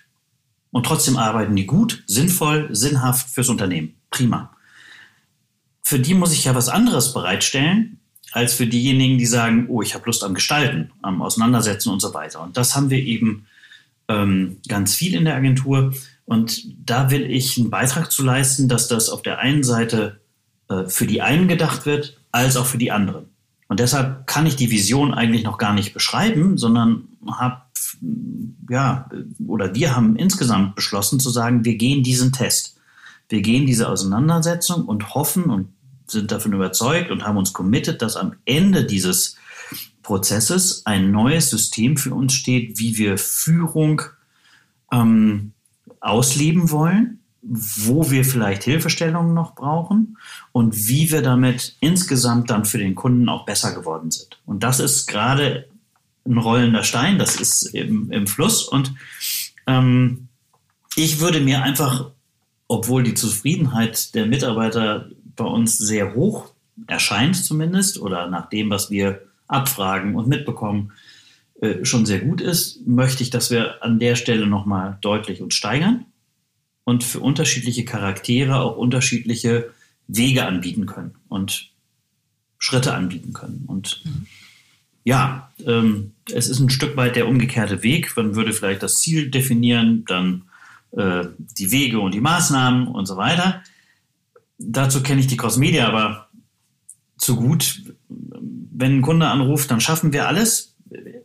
[0.73, 3.94] Und trotzdem arbeiten die gut, sinnvoll, sinnhaft fürs Unternehmen.
[4.11, 4.57] Prima.
[5.83, 7.99] Für die muss ich ja was anderes bereitstellen,
[8.33, 12.14] als für diejenigen, die sagen, oh, ich habe Lust am Gestalten, am Auseinandersetzen und so
[12.14, 12.40] weiter.
[12.40, 13.46] Und das haben wir eben
[14.09, 15.92] ähm, ganz viel in der Agentur.
[16.27, 20.20] Und da will ich einen Beitrag zu leisten, dass das auf der einen Seite
[20.68, 23.29] äh, für die einen gedacht wird, als auch für die anderen.
[23.70, 27.62] Und deshalb kann ich die Vision eigentlich noch gar nicht beschreiben, sondern habe,
[28.68, 29.09] ja,
[29.46, 32.76] oder wir haben insgesamt beschlossen zu sagen, wir gehen diesen Test.
[33.28, 35.68] Wir gehen diese Auseinandersetzung und hoffen und
[36.09, 39.37] sind davon überzeugt und haben uns committed, dass am Ende dieses
[40.02, 44.02] Prozesses ein neues System für uns steht, wie wir Führung
[44.90, 45.52] ähm,
[46.00, 50.18] ausleben wollen, wo wir vielleicht Hilfestellungen noch brauchen
[50.53, 54.38] und wie wir damit insgesamt dann für den Kunden auch besser geworden sind.
[54.44, 55.68] Und das ist gerade
[56.26, 58.64] ein rollender Stein, das ist im, im Fluss.
[58.64, 58.92] Und
[59.66, 60.29] ähm,
[60.96, 62.11] ich würde mir einfach,
[62.68, 66.53] obwohl die Zufriedenheit der Mitarbeiter bei uns sehr hoch
[66.87, 70.92] erscheint zumindest oder nach dem, was wir abfragen und mitbekommen,
[71.61, 75.55] äh, schon sehr gut ist, möchte ich, dass wir an der Stelle nochmal deutlich uns
[75.55, 76.05] steigern
[76.84, 79.70] und für unterschiedliche Charaktere auch unterschiedliche
[80.06, 81.70] Wege anbieten können und
[82.58, 83.64] Schritte anbieten können.
[83.66, 84.26] Und mhm.
[85.04, 88.16] ja, ähm, es ist ein Stück weit der umgekehrte Weg.
[88.16, 90.42] Man würde vielleicht das Ziel definieren, dann
[90.92, 93.62] äh, die Wege und die Maßnahmen und so weiter.
[94.58, 96.28] Dazu kenne ich die Crossmedia aber
[97.16, 97.82] zu gut.
[98.08, 100.76] Wenn ein Kunde anruft, dann schaffen wir alles.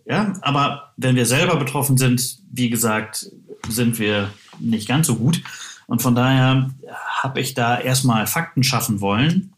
[0.05, 3.31] Ja, aber wenn wir selber betroffen sind, wie gesagt,
[3.69, 5.41] sind wir nicht ganz so gut.
[5.87, 6.71] Und von daher
[7.21, 9.53] habe ich da erstmal Fakten schaffen wollen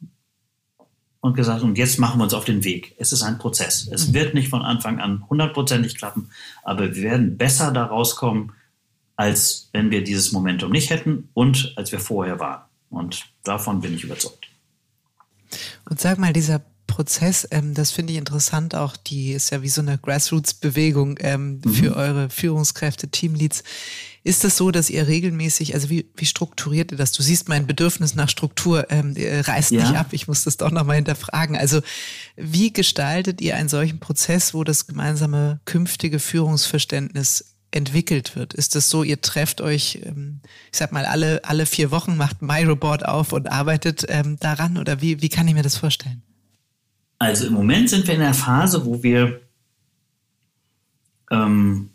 [1.21, 2.95] und gesagt, und jetzt machen wir uns auf den Weg.
[2.97, 3.87] Es ist ein Prozess.
[3.91, 4.13] Es mhm.
[4.13, 6.29] wird nicht von Anfang an hundertprozentig klappen,
[6.63, 8.53] aber wir werden besser da rauskommen,
[9.15, 12.61] als wenn wir dieses Momentum nicht hätten und als wir vorher waren.
[12.89, 14.47] Und davon bin ich überzeugt.
[15.89, 16.61] Und sag mal, dieser
[16.97, 21.61] Prozess, ähm, das finde ich interessant, auch die ist ja wie so eine Grassroots-Bewegung ähm,
[21.63, 21.71] mhm.
[21.71, 23.59] für eure Führungskräfte, Teamleads.
[24.23, 27.11] Ist es das so, dass ihr regelmäßig, also wie, wie strukturiert ihr das?
[27.11, 29.81] Du siehst mein Bedürfnis nach Struktur ähm, reißt ja.
[29.81, 30.07] nicht ab.
[30.09, 31.55] Ich muss das doch nochmal hinterfragen.
[31.55, 31.81] Also
[32.35, 38.55] wie gestaltet ihr einen solchen Prozess, wo das gemeinsame künftige Führungsverständnis entwickelt wird?
[38.55, 42.41] Ist es so, ihr trefft euch, ähm, ich sag mal, alle, alle vier Wochen, macht
[42.41, 44.79] MyRobot auf und arbeitet ähm, daran?
[44.79, 46.23] Oder wie, wie kann ich mir das vorstellen?
[47.19, 49.41] Also im Moment sind wir in der Phase, wo wir
[51.31, 51.89] ähm,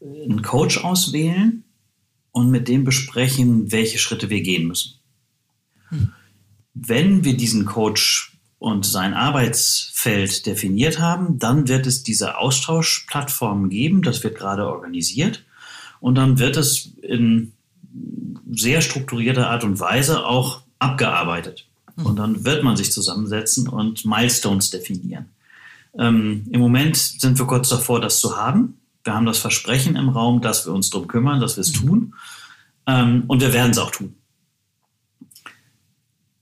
[0.00, 1.64] einen Coach auswählen
[2.30, 4.94] und mit dem besprechen, welche Schritte wir gehen müssen.
[5.88, 6.12] Hm.
[6.74, 14.02] Wenn wir diesen Coach und sein Arbeitsfeld definiert haben, dann wird es diese Austauschplattformen geben,
[14.02, 15.44] das wird gerade organisiert
[16.00, 17.52] und dann wird es in
[18.50, 21.67] sehr strukturierter Art und Weise auch abgearbeitet.
[22.04, 25.26] Und dann wird man sich zusammensetzen und Milestones definieren.
[25.98, 28.78] Ähm, Im Moment sind wir kurz davor, das zu haben.
[29.04, 31.86] Wir haben das Versprechen im Raum, dass wir uns darum kümmern, dass wir es mhm.
[31.86, 32.14] tun.
[32.86, 34.14] Ähm, und wir werden es auch tun.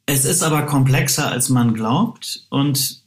[0.05, 2.47] Es ist aber komplexer, als man glaubt.
[2.49, 3.03] Und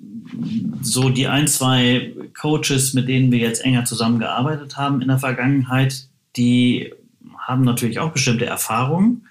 [0.81, 6.07] so die ein, zwei Coaches, mit denen wir jetzt enger zusammengearbeitet haben in der Vergangenheit,
[6.35, 6.93] die
[7.37, 9.27] haben natürlich auch bestimmte Erfahrungen.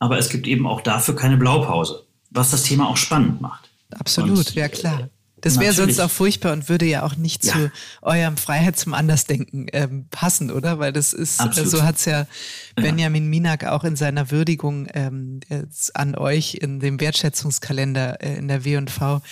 [0.00, 3.70] Aber es gibt eben auch dafür keine Blaupause, was das Thema auch spannend macht.
[3.90, 5.08] Absolut, und, ja klar.
[5.40, 7.52] Das wäre sonst auch furchtbar und würde ja auch nicht ja.
[7.52, 7.72] zu
[8.02, 10.78] eurem Freiheit zum Andersdenken ähm, passen, oder?
[10.78, 11.70] Weil das ist, Absolut.
[11.70, 12.26] so hat's ja
[12.76, 15.40] Benjamin Minak auch in seiner Würdigung ähm,
[15.94, 19.22] an euch in dem Wertschätzungskalender äh, in der W&V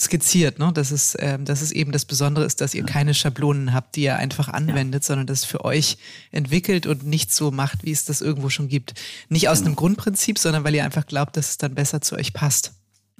[0.00, 0.72] skizziert, ne?
[0.72, 4.02] dass, es, ähm, dass es eben das Besondere ist, dass ihr keine Schablonen habt, die
[4.02, 5.06] ihr einfach anwendet, ja.
[5.06, 5.98] sondern das für euch
[6.30, 8.94] entwickelt und nicht so macht, wie es das irgendwo schon gibt.
[9.28, 9.68] Nicht aus genau.
[9.68, 12.72] einem Grundprinzip, sondern weil ihr einfach glaubt, dass es dann besser zu euch passt.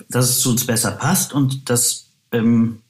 [0.08, 2.03] Dass es zu uns besser passt und dass
[2.34, 2.80] ähm,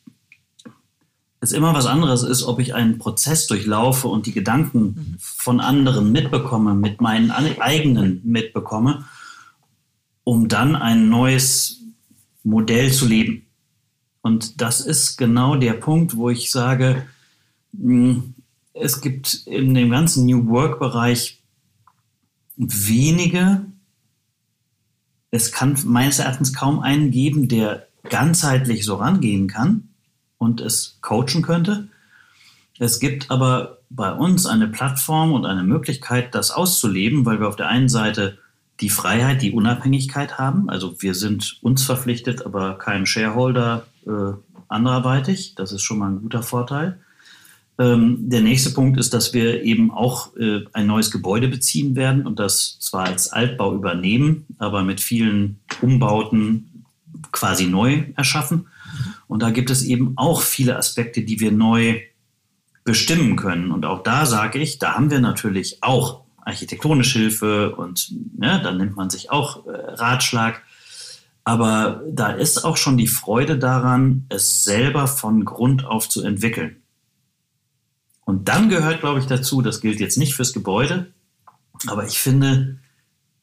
[1.41, 6.11] es immer was anderes ist, ob ich einen Prozess durchlaufe und die Gedanken von anderen
[6.11, 9.05] mitbekomme, mit meinen eigenen mitbekomme,
[10.25, 11.83] um dann ein neues
[12.43, 13.47] Modell zu leben.
[14.23, 17.07] Und das ist genau der Punkt, wo ich sage,
[17.79, 18.35] hm,
[18.73, 21.43] es gibt in dem ganzen New Work-Bereich
[22.57, 23.67] wenige,
[25.31, 29.88] es kann meines Erachtens kaum einen geben, der ganzheitlich so rangehen kann
[30.38, 31.88] und es coachen könnte.
[32.79, 37.57] Es gibt aber bei uns eine Plattform und eine Möglichkeit, das auszuleben, weil wir auf
[37.57, 38.38] der einen Seite
[38.81, 40.69] die Freiheit, die Unabhängigkeit haben.
[40.69, 44.33] Also wir sind uns verpflichtet, aber kein Shareholder äh,
[44.69, 45.55] anderweitig.
[45.55, 46.99] Das ist schon mal ein guter Vorteil.
[47.79, 52.27] Ähm, der nächste Punkt ist, dass wir eben auch äh, ein neues Gebäude beziehen werden
[52.27, 56.74] und das zwar als Altbau übernehmen, aber mit vielen Umbauten
[57.33, 58.69] quasi neu erschaffen.
[59.27, 62.01] Und da gibt es eben auch viele Aspekte, die wir neu
[62.85, 63.73] bestimmen können.
[63.73, 68.11] Und auch da sage ich, da haben wir natürlich auch architektonische Hilfe und
[68.41, 70.63] ja, ne, dann nimmt man sich auch äh, Ratschlag.
[71.43, 76.83] Aber da ist auch schon die Freude daran, es selber von Grund auf zu entwickeln.
[78.25, 81.13] Und dann gehört, glaube ich, dazu, das gilt jetzt nicht fürs Gebäude,
[81.87, 82.79] aber ich finde,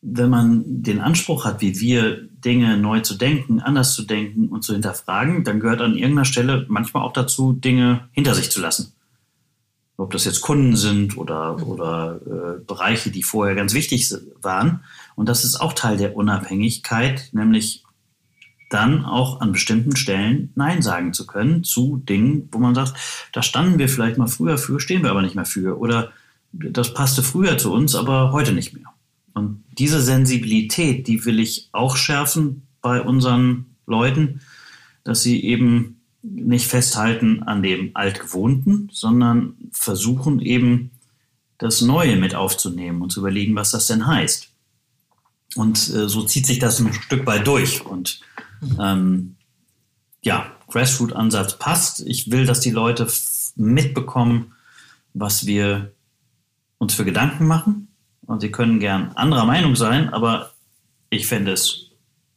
[0.01, 4.63] wenn man den Anspruch hat, wie wir Dinge neu zu denken, anders zu denken und
[4.63, 8.93] zu hinterfragen, dann gehört an irgendeiner Stelle manchmal auch dazu, Dinge hinter sich zu lassen.
[9.97, 14.11] Ob das jetzt Kunden sind oder, oder äh, Bereiche, die vorher ganz wichtig
[14.41, 14.83] waren.
[15.15, 17.83] Und das ist auch Teil der Unabhängigkeit, nämlich
[18.71, 22.93] dann auch an bestimmten Stellen Nein sagen zu können zu Dingen, wo man sagt,
[23.33, 25.77] da standen wir vielleicht mal früher für, stehen wir aber nicht mehr für.
[25.77, 26.11] Oder
[26.53, 28.90] das passte früher zu uns, aber heute nicht mehr.
[29.33, 34.41] Und diese Sensibilität, die will ich auch schärfen bei unseren Leuten,
[35.03, 40.91] dass sie eben nicht festhalten an dem Altgewohnten, sondern versuchen eben
[41.57, 44.49] das Neue mit aufzunehmen und zu überlegen, was das denn heißt.
[45.55, 47.85] Und äh, so zieht sich das ein Stück weit durch.
[47.85, 48.21] Und
[48.79, 49.35] ähm,
[50.21, 52.01] ja, Grassroot-Ansatz passt.
[52.01, 53.07] Ich will, dass die Leute
[53.55, 54.53] mitbekommen,
[55.13, 55.91] was wir
[56.77, 57.89] uns für Gedanken machen.
[58.25, 60.51] Und sie können gern anderer Meinung sein, aber
[61.09, 61.91] ich fände es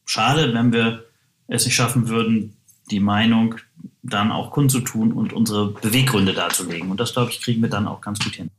[0.04, 1.04] schade, wenn wir
[1.46, 2.56] es nicht schaffen würden,
[2.90, 3.56] die Meinung
[4.02, 6.90] dann auch kundzutun und unsere Beweggründe darzulegen.
[6.90, 8.50] Und das, glaube ich, kriegen wir dann auch ganz gut hin.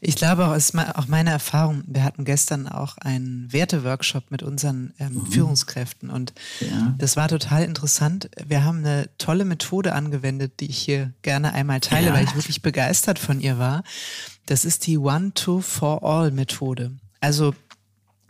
[0.00, 1.82] Ich glaube auch, ist auch meine Erfahrung.
[1.86, 5.26] Wir hatten gestern auch einen Werteworkshop mit unseren ähm, mhm.
[5.26, 6.94] Führungskräften und ja.
[6.98, 8.30] das war total interessant.
[8.46, 12.14] Wir haben eine tolle Methode angewendet, die ich hier gerne einmal teile, ja.
[12.14, 13.82] weil ich wirklich begeistert von ihr war.
[14.46, 16.92] Das ist die One-to-For-All-Methode.
[17.20, 17.54] Also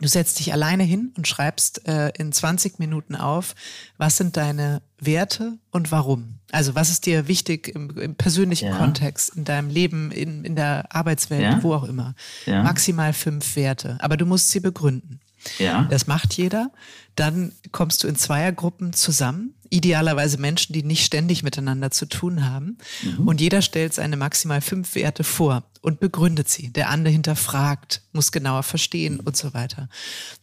[0.01, 3.53] Du setzt dich alleine hin und schreibst äh, in 20 Minuten auf,
[3.97, 6.39] was sind deine Werte und warum.
[6.51, 8.77] Also was ist dir wichtig im, im persönlichen ja.
[8.77, 11.63] Kontext, in deinem Leben, in, in der Arbeitswelt, ja.
[11.63, 12.15] wo auch immer.
[12.45, 12.63] Ja.
[12.63, 15.19] Maximal fünf Werte, aber du musst sie begründen.
[15.57, 15.83] Ja.
[15.89, 16.71] Das macht jeder.
[17.15, 22.77] Dann kommst du in Zweiergruppen zusammen, idealerweise Menschen, die nicht ständig miteinander zu tun haben.
[23.03, 23.27] Mhm.
[23.27, 26.71] Und jeder stellt seine maximal fünf Werte vor und begründet sie.
[26.71, 29.21] Der andere hinterfragt, muss genauer verstehen mhm.
[29.21, 29.89] und so weiter.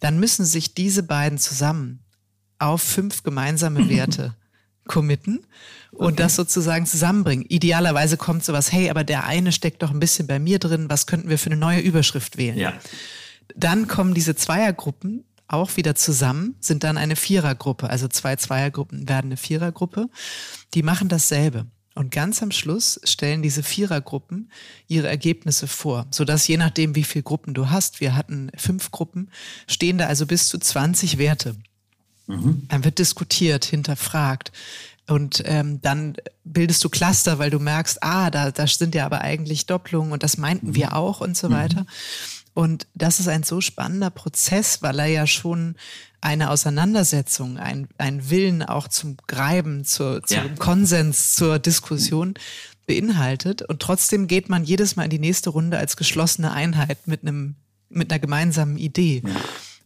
[0.01, 2.01] Dann müssen sich diese beiden zusammen
[2.59, 4.35] auf fünf gemeinsame Werte
[4.87, 5.47] committen
[5.93, 6.17] und okay.
[6.17, 7.45] das sozusagen zusammenbringen.
[7.49, 11.07] Idealerweise kommt sowas, hey, aber der eine steckt doch ein bisschen bei mir drin, was
[11.07, 12.57] könnten wir für eine neue Überschrift wählen?
[12.57, 12.75] Ja.
[13.55, 17.89] Dann kommen diese Zweiergruppen auch wieder zusammen, sind dann eine Vierergruppe.
[17.89, 20.09] Also zwei Zweiergruppen werden eine Vierergruppe.
[20.75, 21.67] Die machen dasselbe.
[21.95, 24.51] Und ganz am Schluss stellen diese Vierergruppen
[24.87, 29.31] ihre Ergebnisse vor, sodass je nachdem, wie viele Gruppen du hast, wir hatten fünf Gruppen,
[29.67, 31.57] stehen da also bis zu 20 Werte.
[32.27, 32.65] Mhm.
[32.69, 34.53] Dann wird diskutiert, hinterfragt.
[35.09, 39.23] Und ähm, dann bildest du Cluster, weil du merkst, ah, da, da sind ja aber
[39.23, 40.75] eigentlich Doppelungen und das meinten mhm.
[40.75, 41.83] wir auch und so weiter.
[41.83, 41.87] Mhm.
[42.57, 45.77] Und das ist ein so spannender Prozess, weil er ja schon
[46.23, 50.49] eine Auseinandersetzung, ein, ein Willen auch zum Greiben, zur, zum ja.
[50.59, 52.33] Konsens, zur Diskussion
[52.87, 53.61] beinhaltet.
[53.61, 57.57] Und trotzdem geht man jedes Mal in die nächste Runde als geschlossene Einheit mit einem,
[57.91, 59.23] mit einer gemeinsamen Idee.
[59.23, 59.35] Ja.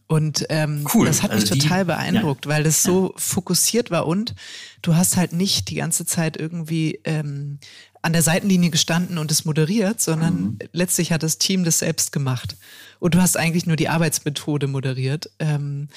[0.07, 1.05] Und ähm, cool.
[1.05, 2.51] das hat mich also total die, beeindruckt, ja.
[2.53, 4.33] weil das so fokussiert war und
[4.81, 7.59] du hast halt nicht die ganze Zeit irgendwie ähm,
[8.01, 10.59] an der Seitenlinie gestanden und es moderiert, sondern mhm.
[10.71, 12.55] letztlich hat das Team das selbst gemacht.
[12.99, 15.29] Und du hast eigentlich nur die Arbeitsmethode moderiert.
[15.39, 15.87] Ähm,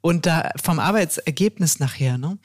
[0.00, 2.38] und da vom Arbeitsergebnis nachher, ne,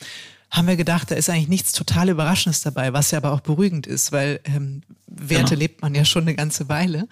[0.52, 3.88] haben wir gedacht, da ist eigentlich nichts total Überraschendes dabei, was ja aber auch beruhigend
[3.88, 5.60] ist, weil ähm, Werte genau.
[5.60, 7.08] lebt man ja schon eine ganze Weile.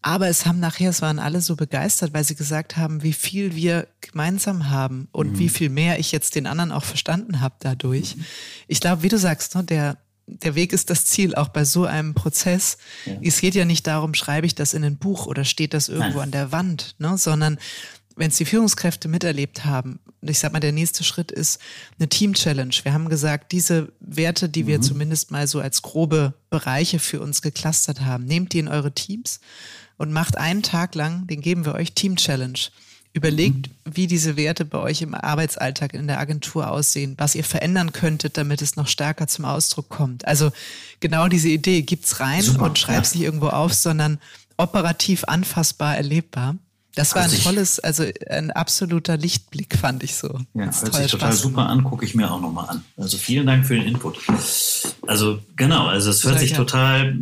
[0.00, 3.56] Aber es haben nachher, es waren alle so begeistert, weil sie gesagt haben, wie viel
[3.56, 5.38] wir gemeinsam haben und mhm.
[5.38, 8.16] wie viel mehr ich jetzt den anderen auch verstanden habe dadurch.
[8.16, 8.24] Mhm.
[8.68, 11.84] Ich glaube, wie du sagst, ne, der der Weg ist das Ziel, auch bei so
[11.84, 12.78] einem Prozess.
[13.06, 13.14] Ja.
[13.22, 16.18] Es geht ja nicht darum, schreibe ich das in ein Buch oder steht das irgendwo
[16.18, 16.24] Nein.
[16.24, 17.16] an der Wand, ne?
[17.16, 17.58] sondern
[18.16, 21.60] wenn es die Führungskräfte miterlebt haben, ich sag mal, der nächste Schritt ist
[21.98, 22.74] eine Team-Challenge.
[22.82, 24.82] Wir haben gesagt, diese Werte, die wir mhm.
[24.82, 29.40] zumindest mal so als grobe Bereiche für uns geklustert haben, nehmt die in eure Teams
[29.96, 32.58] und macht einen Tag lang, den geben wir euch Team-Challenge.
[33.18, 33.96] Überlegt, mhm.
[33.96, 38.36] wie diese Werte bei euch im Arbeitsalltag in der Agentur aussehen, was ihr verändern könntet,
[38.36, 40.26] damit es noch stärker zum Ausdruck kommt.
[40.26, 40.50] Also
[41.00, 43.18] genau diese Idee gibt's rein Super, und schreib's ja.
[43.18, 44.18] nicht irgendwo auf, sondern
[44.56, 46.56] operativ anfassbar erlebbar.
[46.94, 50.40] Das war ein tolles, also ein absoluter Lichtblick, fand ich so.
[50.54, 52.84] Ja, hört sich total Spaß super an, gucke ich mir auch nochmal an.
[52.96, 54.18] Also vielen Dank für den Input.
[55.06, 57.18] Also genau, also es hört sich total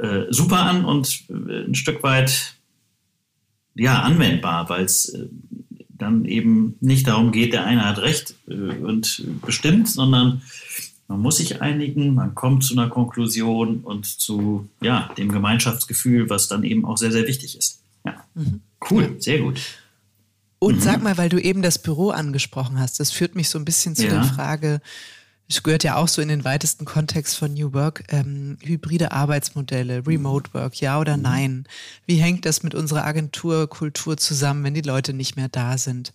[0.00, 2.55] äh, super an und äh, ein Stück weit
[3.76, 5.26] ja anwendbar, weil es äh,
[5.88, 10.42] dann eben nicht darum geht, der eine hat recht äh, und bestimmt, sondern
[11.08, 16.48] man muss sich einigen, man kommt zu einer Konklusion und zu ja, dem Gemeinschaftsgefühl, was
[16.48, 17.80] dann eben auch sehr, sehr wichtig ist.
[18.04, 18.24] Ja.
[18.34, 18.60] Mhm.
[18.90, 19.60] Cool, sehr gut.
[20.58, 20.80] Und mhm.
[20.80, 23.94] sag mal, weil du eben das Büro angesprochen hast, das führt mich so ein bisschen
[23.94, 24.14] zu ja.
[24.14, 24.80] der Frage,
[25.48, 30.06] es gehört ja auch so in den weitesten Kontext von New Work, ähm, hybride Arbeitsmodelle,
[30.06, 31.22] Remote Work, ja oder mhm.
[31.22, 31.64] nein?
[32.04, 36.12] Wie hängt das mit unserer Agenturkultur zusammen, wenn die Leute nicht mehr da sind?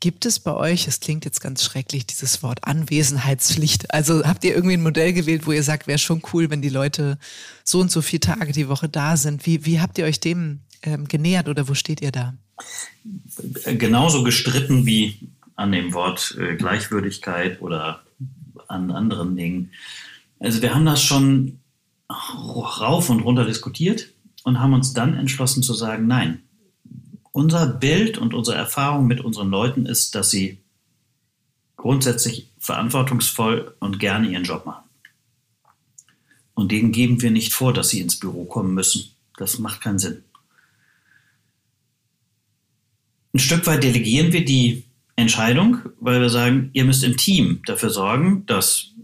[0.00, 3.94] Gibt es bei euch, es klingt jetzt ganz schrecklich, dieses Wort Anwesenheitspflicht?
[3.94, 6.68] Also habt ihr irgendwie ein Modell gewählt, wo ihr sagt, wäre schon cool, wenn die
[6.68, 7.18] Leute
[7.62, 9.46] so und so viele Tage die Woche da sind?
[9.46, 12.34] Wie, wie habt ihr euch dem ähm, genähert oder wo steht ihr da?
[13.64, 15.18] Genauso gestritten wie
[15.56, 18.03] an dem Wort äh, Gleichwürdigkeit oder
[18.74, 19.70] an anderen Dingen.
[20.38, 21.60] Also wir haben das schon
[22.10, 24.12] rauf und runter diskutiert
[24.42, 26.42] und haben uns dann entschlossen zu sagen, nein,
[27.32, 30.58] unser Bild und unsere Erfahrung mit unseren Leuten ist, dass sie
[31.76, 34.84] grundsätzlich verantwortungsvoll und gerne ihren Job machen.
[36.54, 39.10] Und denen geben wir nicht vor, dass sie ins Büro kommen müssen.
[39.36, 40.22] Das macht keinen Sinn.
[43.34, 44.84] Ein Stück weit delegieren wir die
[45.16, 48.94] Entscheidung, weil wir sagen, ihr müsst im Team dafür sorgen, dass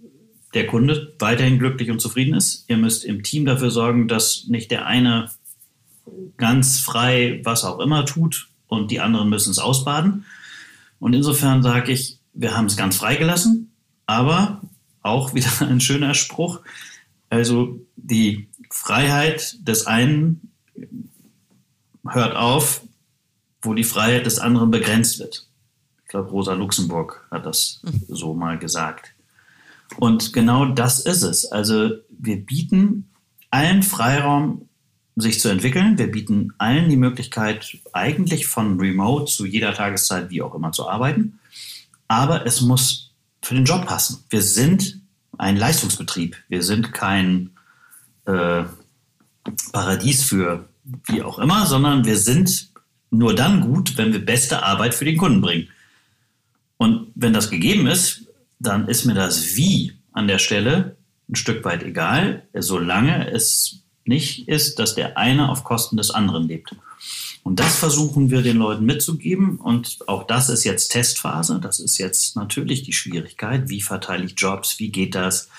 [0.55, 2.65] der Kunde weiterhin glücklich und zufrieden ist.
[2.69, 5.31] Ihr müsst im Team dafür sorgen, dass nicht der eine
[6.37, 10.25] ganz frei was auch immer tut und die anderen müssen es ausbaden.
[10.99, 13.73] Und insofern sage ich, wir haben es ganz frei gelassen,
[14.07, 14.61] aber
[15.03, 16.61] auch wieder ein schöner Spruch.
[17.29, 20.51] Also die Freiheit des einen
[22.09, 22.83] hört auf,
[23.63, 25.47] wo die Freiheit des anderen begrenzt wird.
[26.11, 29.13] Ich glaube, Rosa Luxemburg hat das so mal gesagt.
[29.99, 31.47] Und genau das ist es.
[31.47, 33.09] Also wir bieten
[33.53, 34.69] allen Freiraum,
[35.15, 35.99] sich zu entwickeln.
[35.99, 40.89] Wir bieten allen die Möglichkeit, eigentlich von Remote zu jeder Tageszeit, wie auch immer, zu
[40.89, 41.39] arbeiten.
[42.09, 44.25] Aber es muss für den Job passen.
[44.31, 45.01] Wir sind
[45.39, 46.37] ein Leistungsbetrieb.
[46.49, 47.51] Wir sind kein
[48.25, 48.65] äh,
[49.71, 50.69] Paradies für
[51.07, 52.71] wie auch immer, sondern wir sind
[53.13, 55.69] nur dann gut, wenn wir beste Arbeit für den Kunden bringen.
[56.81, 58.23] Und wenn das gegeben ist,
[58.59, 60.97] dann ist mir das Wie an der Stelle
[61.29, 66.49] ein Stück weit egal, solange es nicht ist, dass der eine auf Kosten des anderen
[66.49, 66.75] lebt.
[67.43, 69.59] Und das versuchen wir den Leuten mitzugeben.
[69.59, 71.61] Und auch das ist jetzt Testphase.
[71.61, 73.69] Das ist jetzt natürlich die Schwierigkeit.
[73.69, 74.79] Wie verteile ich Jobs?
[74.79, 75.51] Wie geht das?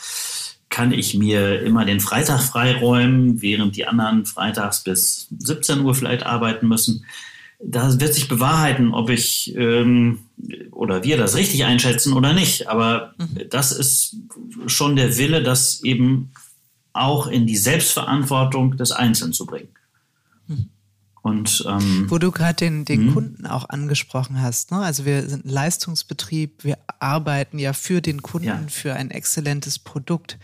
[0.69, 6.25] Kann ich mir immer den Freitag freiräumen, während die anderen freitags bis 17 Uhr vielleicht
[6.25, 7.05] arbeiten müssen?
[7.63, 10.19] Da wird sich bewahrheiten, ob ich ähm,
[10.71, 12.67] oder wir das richtig einschätzen oder nicht.
[12.67, 13.49] Aber mhm.
[13.49, 14.17] das ist
[14.67, 16.31] schon der Wille, das eben
[16.93, 19.69] auch in die Selbstverantwortung des Einzelnen zu bringen.
[20.47, 20.69] Mhm.
[21.21, 23.13] Und, ähm, Wo du gerade den, den mhm.
[23.13, 24.71] Kunden auch angesprochen hast.
[24.71, 24.79] Ne?
[24.79, 28.63] Also wir sind ein Leistungsbetrieb, wir arbeiten ja für den Kunden, ja.
[28.67, 30.39] für ein exzellentes Produkt.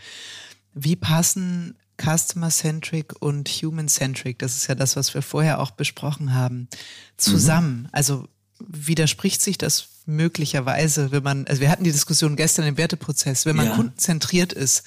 [0.74, 6.68] Wie passen Customer-Centric und Human-Centric, das ist ja das, was wir vorher auch besprochen haben,
[7.16, 7.82] zusammen.
[7.82, 7.88] Mhm.
[7.92, 8.28] Also
[8.60, 13.56] widerspricht sich das möglicherweise, wenn man, also wir hatten die Diskussion gestern im Werteprozess, wenn
[13.56, 13.74] man ja.
[13.74, 14.84] kundenzentriert ist,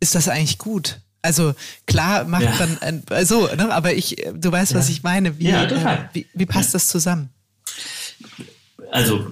[0.00, 1.00] ist das eigentlich gut?
[1.22, 1.54] Also
[1.86, 2.54] klar macht ja.
[2.58, 3.72] man ein, so, ne?
[3.72, 4.78] aber ich, du weißt, ja.
[4.78, 5.38] was ich meine.
[5.38, 7.30] Wie, ja, äh, wie, wie passt das zusammen?
[8.90, 9.30] Also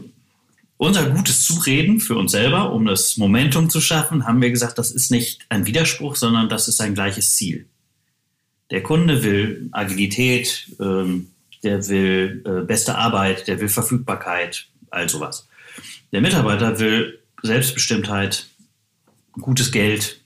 [0.80, 4.90] unser gutes Zureden für uns selber, um das Momentum zu schaffen, haben wir gesagt, das
[4.90, 7.68] ist nicht ein Widerspruch, sondern das ist ein gleiches Ziel.
[8.70, 15.46] Der Kunde will Agilität, ähm, der will äh, beste Arbeit, der will Verfügbarkeit, all sowas.
[16.12, 18.46] Der Mitarbeiter will Selbstbestimmtheit,
[19.32, 20.22] gutes Geld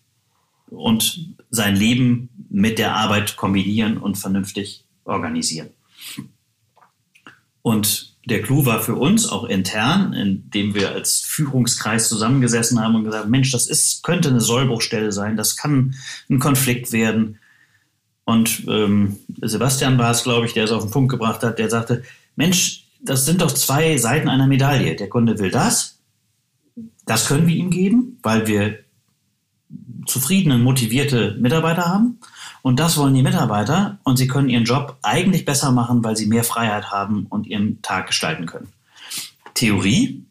[0.69, 5.71] und sein Leben mit der Arbeit kombinieren und vernünftig organisieren.
[7.63, 13.05] Und der Clou war für uns auch intern, indem wir als Führungskreis zusammengesessen haben und
[13.05, 15.95] gesagt, Mensch, das ist, könnte eine Sollbruchstelle sein, das kann
[16.31, 17.39] ein Konflikt werden.
[18.25, 21.69] Und ähm, Sebastian war es, glaube ich, der es auf den Punkt gebracht hat, der
[21.69, 22.03] sagte,
[22.37, 24.97] Mensch, das sind doch zwei Seiten einer Medaille.
[24.97, 25.99] Der Kunde will das,
[27.05, 28.79] das können wir ihm geben, weil wir
[30.07, 32.19] zufriedene, motivierte Mitarbeiter haben.
[32.65, 36.25] Und das wollen die Mitarbeiter und sie können ihren Job eigentlich besser machen, weil sie
[36.25, 38.73] mehr Freiheit haben und ihren Tag gestalten können.
[39.53, 40.25] Theorie,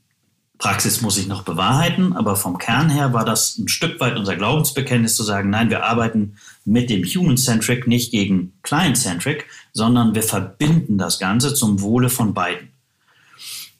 [0.57, 4.35] Praxis muss sich noch bewahrheiten, aber vom Kern her war das ein Stück weit unser
[4.35, 10.97] Glaubensbekenntnis zu sagen, nein, wir arbeiten mit dem Human-Centric nicht gegen Client-Centric, sondern wir verbinden
[10.97, 12.69] das Ganze zum Wohle von beiden.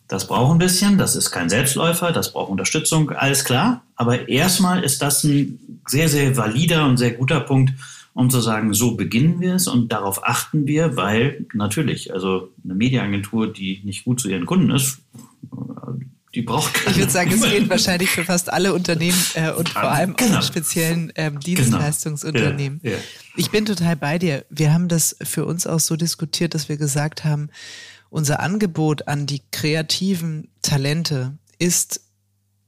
[0.08, 3.82] Das braucht ein bisschen, das ist kein Selbstläufer, das braucht Unterstützung, alles klar.
[3.96, 7.74] Aber erstmal ist das ein sehr, sehr valider und sehr guter Punkt,
[8.14, 12.76] um zu sagen, so beginnen wir es und darauf achten wir, weil natürlich, also eine
[12.76, 15.00] Mediaagentur, die nicht gut zu ihren Kunden ist,
[16.36, 16.92] die braucht keine.
[16.92, 20.40] Ich würde sagen, es gilt wahrscheinlich für fast alle Unternehmen äh, und vor allem genau.
[20.40, 21.42] auch speziellen ähm, genau.
[21.42, 22.80] Dienstleistungsunternehmen.
[22.82, 22.96] Genau.
[22.96, 23.04] Ja, ja.
[23.36, 24.46] Ich bin total bei dir.
[24.50, 27.50] Wir haben das für uns auch so diskutiert, dass wir gesagt haben,
[28.10, 32.02] unser Angebot an die kreativen Talente ist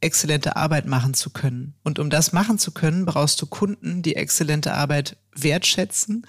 [0.02, 1.74] exzellente Arbeit machen zu können.
[1.84, 6.28] Und um das machen zu können, brauchst du Kunden, die exzellente Arbeit wertschätzen,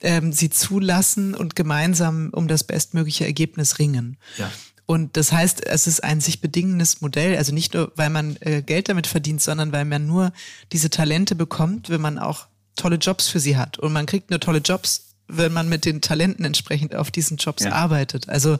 [0.00, 4.16] ähm, sie zulassen und gemeinsam um das bestmögliche Ergebnis ringen.
[4.36, 4.50] Ja.
[4.86, 7.36] Und das heißt, es ist ein sich bedingendes Modell.
[7.36, 10.32] Also nicht nur, weil man äh, Geld damit verdient, sondern weil man nur
[10.72, 13.78] diese Talente bekommt, wenn man auch tolle Jobs für sie hat.
[13.78, 17.64] Und man kriegt nur tolle Jobs, wenn man mit den Talenten entsprechend auf diesen Jobs
[17.64, 17.72] ja.
[17.72, 18.28] arbeitet.
[18.30, 18.58] Also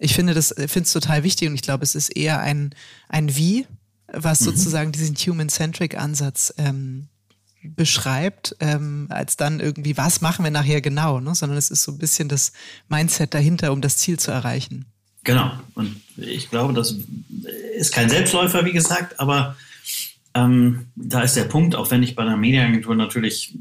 [0.00, 2.74] ich finde das, finde es total wichtig und ich glaube, es ist eher ein,
[3.08, 3.66] ein Wie,
[4.12, 4.44] was mhm.
[4.46, 7.08] sozusagen diesen Human-Centric-Ansatz ähm,
[7.62, 11.34] beschreibt, ähm, als dann irgendwie, was machen wir nachher genau, ne?
[11.34, 12.52] sondern es ist so ein bisschen das
[12.88, 14.86] Mindset dahinter, um das Ziel zu erreichen.
[15.24, 15.52] Genau.
[15.74, 16.96] Und ich glaube, das
[17.76, 19.56] ist kein Selbstläufer, wie gesagt, aber
[20.34, 23.58] ähm, da ist der Punkt, auch wenn ich bei einer Medienagentur natürlich,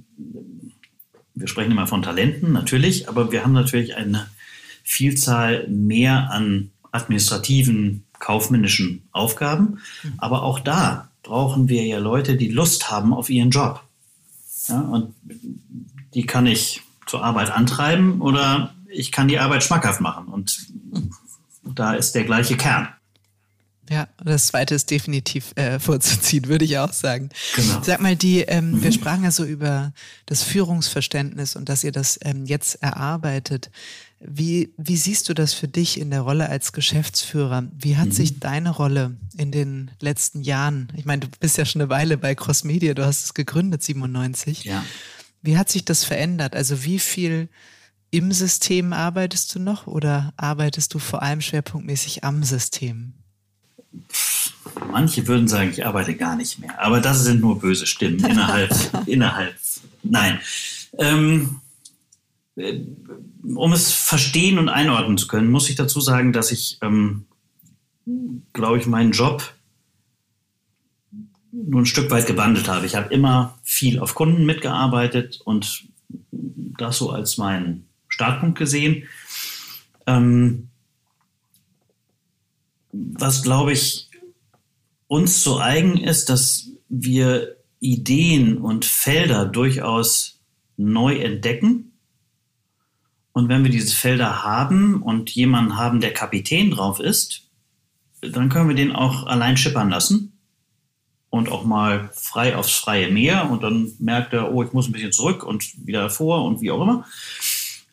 [1.36, 4.30] wir sprechen immer von Talenten, natürlich, aber wir haben natürlich eine
[4.84, 9.80] Vielzahl mehr an administrativen, kaufmännischen Aufgaben.
[10.04, 10.14] Mhm.
[10.18, 13.84] Aber auch da brauchen wir ja Leute, die Lust haben auf ihren Job.
[14.68, 15.14] Ja, und
[16.14, 20.28] die kann ich zur Arbeit antreiben oder ich kann die Arbeit schmackhaft machen.
[20.28, 20.68] Und
[21.64, 22.90] da ist der gleiche Kern.
[23.90, 27.30] Ja, das zweite ist definitiv äh, vorzuziehen, würde ich auch sagen.
[27.56, 27.82] Genau.
[27.82, 28.84] Sag mal, die, ähm, mhm.
[28.84, 29.94] wir sprachen ja so über
[30.28, 33.72] das Führungsverständnis und dass ihr das ähm, jetzt erarbeitet.
[34.22, 37.64] Wie, wie siehst du das für dich in der Rolle als Geschäftsführer?
[37.78, 38.12] Wie hat mhm.
[38.12, 42.18] sich deine Rolle in den letzten Jahren, ich meine, du bist ja schon eine Weile
[42.18, 44.66] bei Crossmedia, du hast es gegründet, 97.
[44.66, 44.84] Ja.
[45.42, 46.54] Wie hat sich das verändert?
[46.54, 47.48] Also wie viel
[48.12, 53.14] im System arbeitest du noch oder arbeitest du vor allem schwerpunktmäßig am System?
[54.92, 58.72] Manche würden sagen, ich arbeite gar nicht mehr, aber das sind nur böse Stimmen innerhalb,
[59.08, 59.56] innerhalb.
[60.04, 60.40] Nein.
[60.98, 61.69] Ähm, äh,
[63.44, 67.26] um es verstehen und einordnen zu können, muss ich dazu sagen, dass ich, ähm,
[68.54, 69.54] glaube ich, meinen Job
[71.52, 72.86] nur ein Stück weit gewandelt habe.
[72.86, 75.88] Ich habe immer viel auf Kunden mitgearbeitet und
[76.32, 79.04] das so als mein Startpunkt gesehen.
[80.06, 80.70] Ähm,
[82.92, 84.10] was, glaube ich,
[85.08, 90.40] uns so eigen ist, dass wir Ideen und Felder durchaus
[90.78, 91.89] neu entdecken.
[93.40, 97.48] Und wenn wir diese Felder haben und jemanden haben, der Kapitän drauf ist,
[98.20, 100.34] dann können wir den auch allein schippern lassen
[101.30, 104.92] und auch mal frei aufs freie Meer und dann merkt er, oh, ich muss ein
[104.92, 107.06] bisschen zurück und wieder vor und wie auch immer.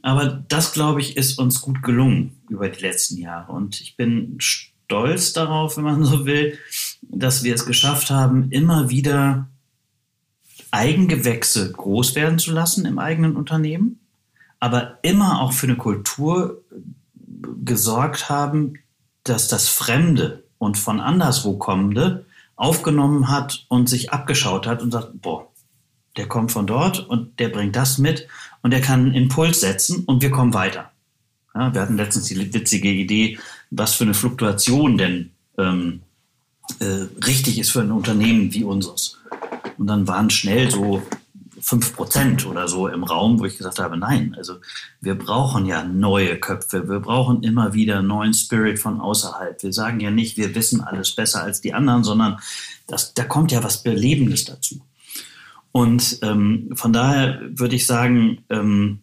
[0.03, 3.53] Aber das, glaube ich, ist uns gut gelungen über die letzten Jahre.
[3.53, 6.59] Und ich bin stolz darauf, wenn man so will,
[7.03, 9.49] dass wir es geschafft haben, immer wieder
[10.73, 14.01] Eigengewächse groß werden zu lassen im eigenen Unternehmen,
[14.61, 16.63] aber immer auch für eine Kultur
[17.65, 18.75] gesorgt haben,
[19.25, 22.25] dass das Fremde und von anderswo kommende
[22.57, 25.47] aufgenommen hat und sich abgeschaut hat und sagt, boah,
[26.17, 28.27] der kommt von dort und der bringt das mit
[28.63, 30.91] und der kann einen Impuls setzen und wir kommen weiter.
[31.55, 33.39] Ja, wir hatten letztens die witzige Idee,
[33.71, 36.01] was für eine Fluktuation denn ähm,
[36.81, 39.19] äh, richtig ist für ein Unternehmen wie unseres.
[39.79, 41.03] Und dann waren schnell so
[41.61, 44.57] fünf Prozent oder so im Raum, wo ich gesagt habe, nein, also
[45.01, 49.63] wir brauchen ja neue Köpfe, wir brauchen immer wieder neuen Spirit von außerhalb.
[49.63, 52.39] Wir sagen ja nicht, wir wissen alles besser als die anderen, sondern
[52.87, 54.81] das, da kommt ja was Belebendes dazu.
[55.73, 59.01] Und ähm, von daher würde ich sagen, ähm,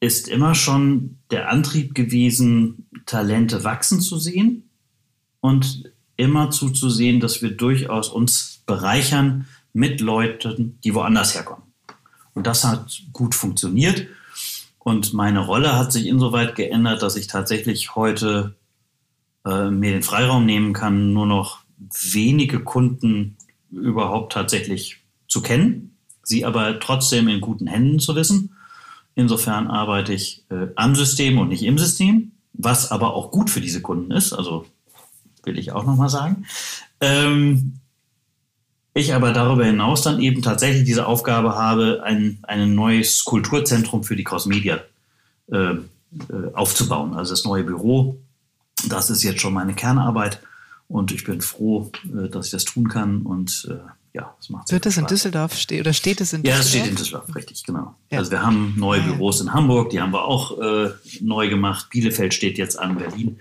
[0.00, 4.70] ist immer schon der Antrieb gewesen, Talente wachsen zu sehen
[5.40, 11.64] und immer zuzusehen, dass wir durchaus uns bereichern mit Leuten, die woanders herkommen.
[12.34, 14.06] Und das hat gut funktioniert.
[14.78, 18.56] Und meine Rolle hat sich insoweit geändert, dass ich tatsächlich heute
[19.44, 21.60] äh, mir den Freiraum nehmen kann, nur noch
[22.12, 23.36] wenige Kunden
[23.70, 24.98] überhaupt tatsächlich
[25.28, 28.54] zu kennen, sie aber trotzdem in guten Händen zu wissen.
[29.14, 33.60] Insofern arbeite ich äh, am System und nicht im System, was aber auch gut für
[33.60, 34.32] diese Kunden ist.
[34.32, 34.66] Also
[35.44, 36.46] will ich auch nochmal sagen.
[37.00, 37.79] Ähm,
[38.94, 44.16] ich aber darüber hinaus dann eben tatsächlich diese Aufgabe habe, ein, ein neues Kulturzentrum für
[44.16, 44.80] die Crossmedia
[45.52, 45.78] äh, äh,
[46.54, 47.14] aufzubauen.
[47.14, 48.18] Also das neue Büro,
[48.88, 50.40] das ist jetzt schon meine Kernarbeit
[50.88, 53.78] und ich bin froh, äh, dass ich das tun kann und äh,
[54.12, 56.58] ja, das macht Wird das in Düsseldorf stehen oder steht es in Düsseldorf?
[56.58, 57.94] Ja, es steht in Düsseldorf, richtig, genau.
[58.10, 58.18] Ja.
[58.18, 61.90] Also wir haben neue ah, Büros in Hamburg, die haben wir auch äh, neu gemacht.
[61.90, 63.38] Bielefeld steht jetzt an, Berlin.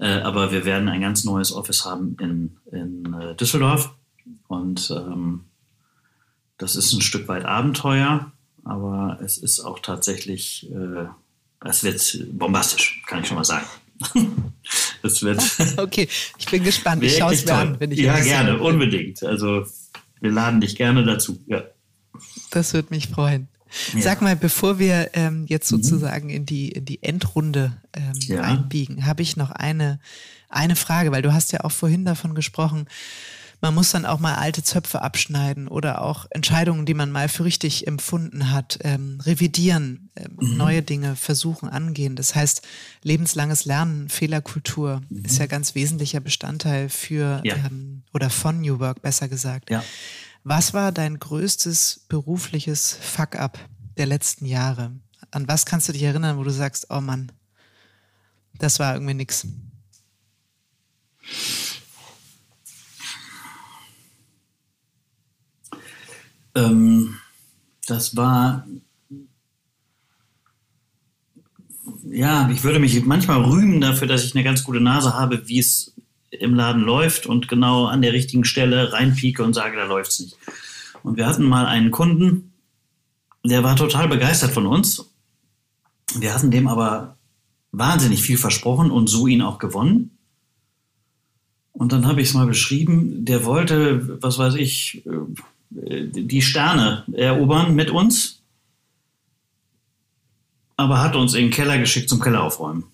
[0.00, 3.92] Äh, aber wir werden ein ganz neues Office haben in, in äh, Düsseldorf.
[4.48, 5.44] Und ähm,
[6.56, 8.32] das ist ein Stück weit Abenteuer,
[8.64, 11.06] aber es ist auch tatsächlich, äh,
[11.64, 13.66] es wird bombastisch, kann ich schon mal sagen.
[15.02, 15.42] das wird.
[15.76, 17.02] Okay, ich bin gespannt.
[17.02, 18.60] Ich schaue es mir an, wenn ich Ja, gerne, bin.
[18.62, 19.22] unbedingt.
[19.22, 19.66] Also
[20.20, 21.38] wir laden dich gerne dazu.
[21.46, 21.64] Ja.
[22.50, 23.48] Das würde mich freuen.
[23.94, 24.00] Ja.
[24.00, 25.82] Sag mal, bevor wir ähm, jetzt mhm.
[25.82, 28.40] sozusagen in die, in die Endrunde ähm, ja.
[28.42, 30.00] einbiegen, habe ich noch eine,
[30.48, 32.86] eine Frage, weil du hast ja auch vorhin davon gesprochen,
[33.60, 37.44] man muss dann auch mal alte Zöpfe abschneiden oder auch Entscheidungen, die man mal für
[37.44, 40.56] richtig empfunden hat, ähm, revidieren, ähm, mhm.
[40.56, 42.14] neue Dinge versuchen, angehen.
[42.14, 42.62] Das heißt,
[43.02, 45.24] lebenslanges Lernen, Fehlerkultur mhm.
[45.24, 47.56] ist ja ganz wesentlicher Bestandteil für ja.
[47.56, 49.70] ähm, oder von New Work, besser gesagt.
[49.70, 49.82] Ja.
[50.44, 53.58] Was war dein größtes berufliches Fuck-up
[53.96, 54.92] der letzten Jahre?
[55.30, 57.32] An was kannst du dich erinnern, wo du sagst, oh Mann,
[58.58, 59.46] das war irgendwie nix?
[66.58, 67.16] Ähm,
[67.86, 68.66] das war,
[72.10, 75.58] ja, ich würde mich manchmal rühmen dafür, dass ich eine ganz gute Nase habe, wie
[75.58, 75.94] es
[76.30, 80.20] im Laden läuft und genau an der richtigen Stelle reinpieke und sage, da läuft es
[80.20, 80.36] nicht.
[81.02, 82.52] Und wir hatten mal einen Kunden,
[83.44, 85.10] der war total begeistert von uns.
[86.16, 87.16] Wir hatten dem aber
[87.72, 90.18] wahnsinnig viel versprochen und so ihn auch gewonnen.
[91.72, 95.04] Und dann habe ich es mal beschrieben, der wollte, was weiß ich,
[95.70, 98.42] die Sterne erobern mit uns,
[100.76, 102.84] aber hat uns in den Keller geschickt zum Keller aufräumen.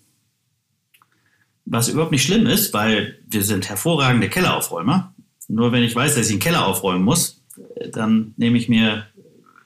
[1.65, 5.13] Was überhaupt nicht schlimm ist, weil wir sind hervorragende Kelleraufräumer.
[5.47, 7.41] Nur wenn ich weiß, dass ich den Keller aufräumen muss,
[7.91, 9.07] dann nehme ich mir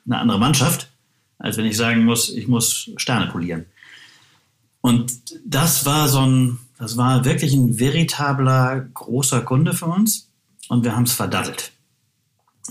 [0.05, 0.89] eine andere Mannschaft,
[1.37, 3.65] als wenn ich sagen muss, ich muss Sterne polieren.
[4.81, 5.13] Und
[5.45, 10.29] das war so ein, das war wirklich ein veritabler großer Kunde für uns
[10.67, 11.71] und wir haben es verdattelt.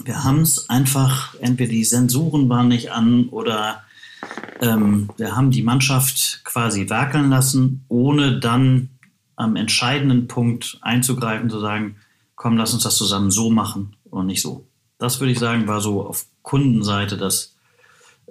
[0.05, 3.83] Wir haben es einfach, entweder die Sensoren waren nicht an oder
[4.61, 8.91] ähm, wir haben die Mannschaft quasi werkeln lassen, ohne dann
[9.37, 11.97] am entscheidenden Punkt einzugreifen, zu sagen,
[12.35, 14.67] komm, lass uns das zusammen so machen und nicht so.
[14.99, 17.55] Das würde ich sagen, war so auf Kundenseite das,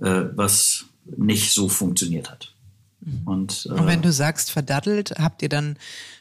[0.01, 2.53] äh, was nicht so funktioniert hat.
[3.01, 3.22] Mhm.
[3.26, 5.78] Und, äh, und wenn du sagst verdattelt, habt ihr dann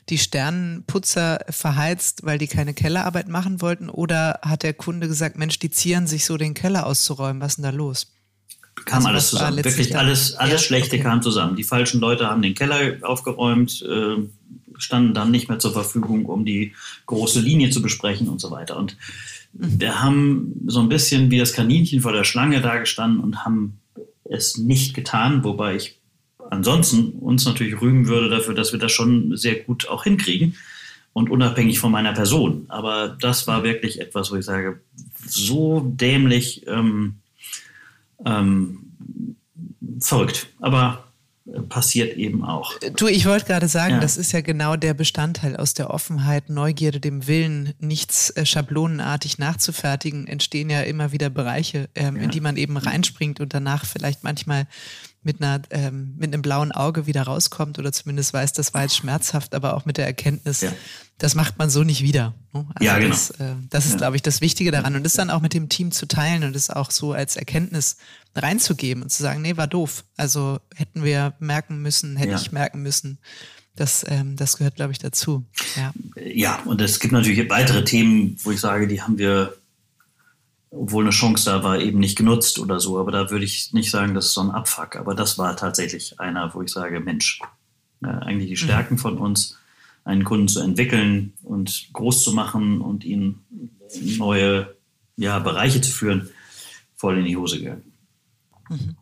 [0.09, 3.89] die Sternenputzer verheizt, weil die keine Kellerarbeit machen wollten?
[3.89, 7.57] Oder hat der Kunde gesagt, Mensch, die zieren sich so den Keller auszuräumen, was ist
[7.57, 8.13] denn da los?
[8.85, 9.65] Kam also alles zusammen.
[9.65, 10.67] Wirklich alles, alles ja?
[10.67, 11.05] Schlechte okay.
[11.05, 11.57] kam zusammen.
[11.57, 14.17] Die falschen Leute haben den Keller aufgeräumt, äh,
[14.79, 16.75] standen dann nicht mehr zur Verfügung, um die
[17.07, 18.77] große Linie zu besprechen und so weiter.
[18.77, 18.97] Und
[19.55, 19.81] mhm.
[19.81, 23.81] wir haben so ein bisschen wie das Kaninchen vor der Schlange dagestanden und haben
[24.25, 25.99] es nicht getan, wobei ich
[26.51, 30.57] ansonsten uns natürlich rühmen würde dafür, dass wir das schon sehr gut auch hinkriegen
[31.13, 32.67] und unabhängig von meiner Person.
[32.69, 34.81] Aber das war wirklich etwas, wo ich sage,
[35.27, 37.17] so dämlich ähm,
[38.25, 38.81] ähm,
[40.01, 40.49] verrückt.
[40.61, 41.07] Aber
[41.69, 42.79] passiert eben auch.
[42.97, 44.01] Du, ich wollte gerade sagen, ja.
[44.01, 49.39] das ist ja genau der Bestandteil aus der Offenheit, Neugierde, dem Willen, nichts äh, schablonenartig
[49.39, 52.23] nachzufertigen, entstehen ja immer wieder Bereiche, ähm, ja.
[52.23, 54.67] in die man eben reinspringt und danach vielleicht manchmal
[55.27, 58.97] mit einer ähm, mit einem blauen Auge wieder rauskommt oder zumindest weiß, das war jetzt
[58.97, 60.73] schmerzhaft, aber auch mit der Erkenntnis, ja.
[61.19, 62.35] das macht man so nicht wieder.
[62.55, 62.65] Ne?
[62.75, 63.11] Also ja, genau.
[63.11, 63.99] Das, äh, das ist, ja.
[63.99, 66.55] glaube ich, das Wichtige daran und das dann auch mit dem Team zu teilen und
[66.55, 67.97] das auch so als Erkenntnis
[68.37, 70.05] reinzugeben und zu sagen, nee, war doof.
[70.17, 72.41] Also hätten wir merken müssen, hätte ja.
[72.41, 73.19] ich merken müssen.
[73.75, 75.45] Das, ähm, das gehört, glaube ich, dazu.
[75.77, 75.93] Ja.
[76.25, 79.55] ja, und es gibt natürlich weitere Themen, wo ich sage, die haben wir
[80.79, 82.99] obwohl eine Chance da war, eben nicht genutzt oder so.
[82.99, 84.97] Aber da würde ich nicht sagen, das ist so ein Abfuck.
[84.97, 87.41] Aber das war tatsächlich einer, wo ich sage, Mensch,
[88.03, 88.99] äh, eigentlich die Stärken mhm.
[88.99, 89.59] von uns,
[90.05, 93.41] einen Kunden zu entwickeln und groß zu machen und ihn
[94.19, 94.77] neue
[95.17, 96.29] ja, Bereiche zu führen,
[96.97, 97.93] voll in die Hose gegangen.
[98.69, 98.97] Mhm.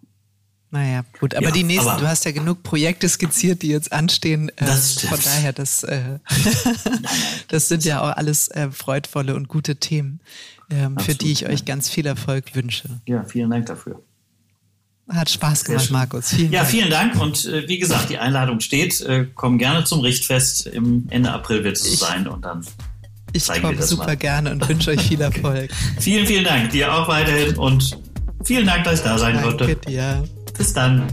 [0.71, 3.93] Naja, gut, aber ja, die nächsten, aber, du hast ja genug Projekte skizziert, die jetzt
[3.93, 4.51] anstehen.
[4.57, 6.19] Äh, von daher, das, äh,
[7.49, 10.21] das sind ja auch alles äh, freudvolle und gute Themen
[10.75, 12.89] ähm, für die ich euch ganz viel Erfolg wünsche.
[13.07, 14.03] Ja, vielen Dank dafür.
[15.09, 16.31] Hat Spaß gemacht, Markus.
[16.31, 16.71] Vielen ja, Dank.
[16.71, 17.21] vielen Dank.
[17.21, 19.03] Und äh, wie gesagt, die Einladung steht.
[19.03, 20.67] Äh, komm gerne zum Richtfest.
[20.67, 22.67] Im Ende April wird es so sein und dann.
[23.33, 24.17] Ich komme super mal.
[24.17, 25.71] gerne und wünsche euch viel Erfolg.
[25.99, 26.71] vielen, vielen Dank.
[26.71, 27.99] Dir auch weiterhin und
[28.45, 29.77] vielen Dank, dass ich da sein Danke konnte.
[29.77, 30.25] Dir.
[30.57, 31.13] Bis dann.